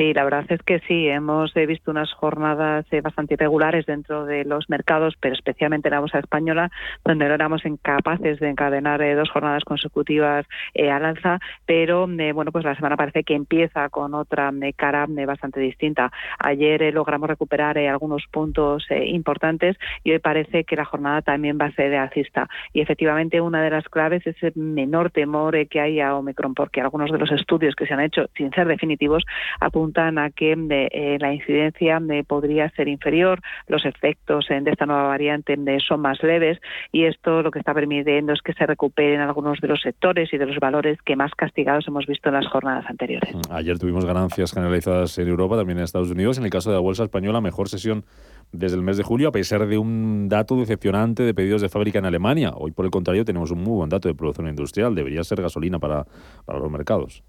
[0.00, 4.24] Sí, la verdad es que sí, hemos eh, visto unas jornadas eh, bastante irregulares dentro
[4.24, 6.70] de los mercados, pero especialmente en la bolsa española,
[7.04, 12.64] donde no éramos incapaces de encadenar eh, dos jornadas consecutivas al alza, pero bueno, pues
[12.64, 16.10] la semana parece que empieza con otra cara bastante distinta.
[16.38, 21.72] Ayer logramos recuperar algunos puntos importantes y hoy parece que la jornada también va a
[21.72, 22.48] ser alcista.
[22.72, 26.80] Y efectivamente una de las claves es el menor temor que hay a Omicron, porque
[26.80, 29.24] algunos de los estudios que se han hecho, sin ser definitivos,
[29.60, 35.08] apuntan apuntan a que eh, la incidencia podría ser inferior, los efectos de esta nueva
[35.08, 36.58] variante son más leves
[36.92, 40.38] y esto lo que está permitiendo es que se recuperen algunos de los sectores y
[40.38, 43.34] de los valores que más castigados hemos visto en las jornadas anteriores.
[43.34, 46.38] Mm, ayer tuvimos ganancias generalizadas en Europa, también en Estados Unidos.
[46.38, 48.04] En el caso de la bolsa española, mejor sesión
[48.52, 51.98] desde el mes de julio, a pesar de un dato decepcionante de pedidos de fábrica
[51.98, 52.52] en Alemania.
[52.54, 54.94] Hoy, por el contrario, tenemos un muy buen dato de producción industrial.
[54.94, 56.06] Debería ser gasolina para,
[56.44, 57.22] para los mercados.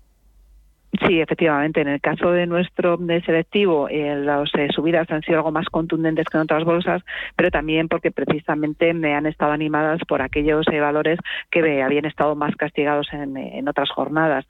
[1.00, 1.80] Sí, efectivamente.
[1.80, 6.26] En el caso de nuestro selectivo, eh, las eh, subidas han sido algo más contundentes
[6.28, 7.02] que en otras bolsas,
[7.38, 11.18] pero también porque precisamente me han estado animadas por aquellos eh, valores
[11.50, 13.32] que habían estado más castigados en,
[13.68, 14.46] otras jornadas,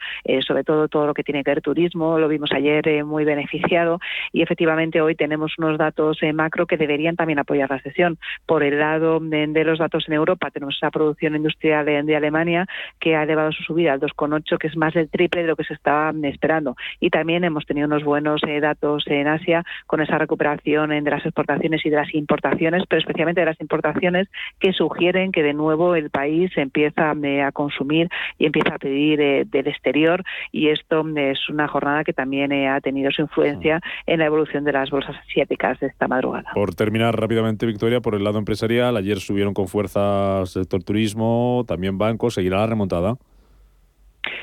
[0.47, 3.99] sobre todo todo lo que tiene que ver turismo, lo vimos ayer muy beneficiado
[4.31, 8.17] y efectivamente hoy tenemos unos datos macro que deberían también apoyar la sesión.
[8.45, 12.65] Por el lado de, los datos en Europa, tenemos esa producción industrial de, de Alemania
[12.99, 15.65] que ha elevado su subida al 2,8, que es más del triple de lo que
[15.65, 16.75] se estaba esperando.
[16.99, 21.25] Y también hemos tenido unos buenos eh, datos en Asia con esa recuperación de las
[21.25, 24.27] exportaciones y de las importaciones, pero especialmente de las importaciones
[24.59, 29.21] que sugieren que de nuevo el país empieza eh, a consumir y empieza a pedir
[29.21, 34.19] eh, del exterior y esto es una jornada que también ha tenido su influencia en
[34.19, 36.51] la evolución de las bolsas asiáticas de esta madrugada.
[36.53, 41.97] Por terminar rápidamente, Victoria, por el lado empresarial, ayer subieron con fuerza sector turismo, también
[41.97, 43.17] bancos, seguirá la remontada.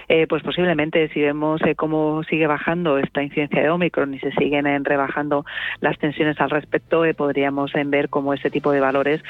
[0.09, 4.33] Eh, pues posiblemente si vemos eh, cómo sigue bajando esta incidencia de Omicron y se
[4.33, 5.45] siguen eh, rebajando
[5.81, 9.23] las tensiones al respecto, podríamos ver cómo este tipo de valores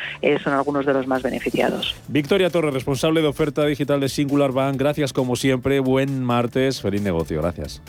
[0.42, 2.00] son algunos de los más beneficiados.
[2.08, 7.02] Victoria Torres, responsable de oferta digital de Singular Bank, gracias como siempre, buen martes, feliz
[7.02, 7.82] negocio, gracias.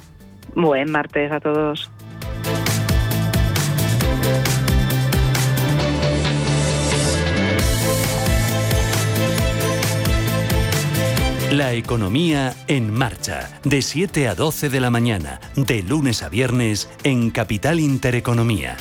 [0.55, 1.89] Buen martes a todos.
[11.52, 16.88] La economía en marcha, de 7 a 12 de la mañana, de lunes a viernes,
[17.04, 18.78] en Capital Intereconomía.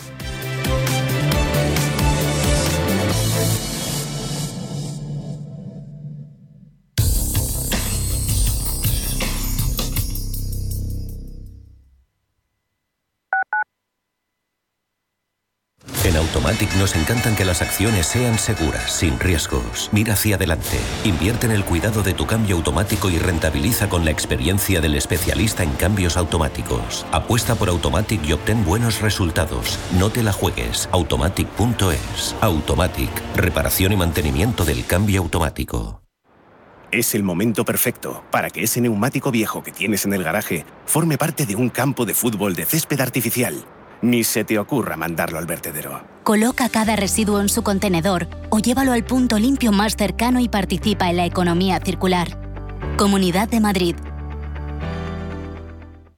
[16.49, 19.91] Automatic nos encantan que las acciones sean seguras, sin riesgos.
[19.93, 20.79] Mira hacia adelante.
[21.05, 25.63] Invierte en el cuidado de tu cambio automático y rentabiliza con la experiencia del especialista
[25.63, 27.05] en cambios automáticos.
[27.13, 29.79] Apuesta por Automatic y obtén buenos resultados.
[29.99, 30.89] No te la juegues.
[30.91, 32.35] Automatic.es.
[32.41, 33.11] Automatic.
[33.37, 36.01] Reparación y mantenimiento del cambio automático.
[36.91, 41.19] Es el momento perfecto para que ese neumático viejo que tienes en el garaje forme
[41.19, 43.67] parte de un campo de fútbol de césped artificial
[44.03, 46.03] ni se te ocurra mandarlo al vertedero.
[46.25, 51.09] Coloca cada residuo en su contenedor o llévalo al punto limpio más cercano y participa
[51.09, 52.39] en la economía circular.
[52.97, 53.97] Comunidad de Madrid.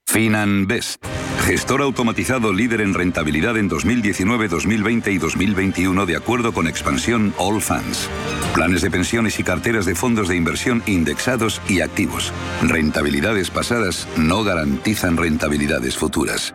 [0.06, 1.04] FinanBest.
[1.44, 7.60] Gestor automatizado líder en rentabilidad en 2019, 2020 y 2021 de acuerdo con expansión All
[7.60, 8.08] Funds.
[8.54, 12.32] Planes de pensiones y carteras de fondos de inversión indexados y activos.
[12.62, 16.54] Rentabilidades pasadas no garantizan rentabilidades futuras.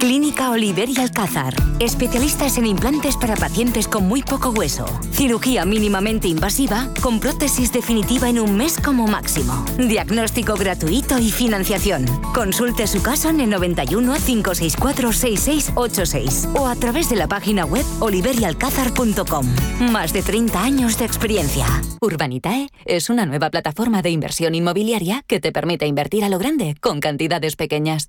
[0.00, 1.54] Clínica Oliver y Alcázar.
[1.78, 4.86] Especialistas en implantes para pacientes con muy poco hueso.
[5.12, 9.62] Cirugía mínimamente invasiva con prótesis definitiva en un mes como máximo.
[9.76, 12.06] Diagnóstico gratuito y financiación.
[12.34, 17.84] Consulte su caso en el 91 564 6686 o a través de la página web
[18.00, 19.46] oliverialcázar.com.
[19.92, 21.66] Más de 30 años de experiencia.
[22.00, 26.74] Urbanitae es una nueva plataforma de inversión inmobiliaria que te permite invertir a lo grande
[26.80, 28.08] con cantidades pequeñas.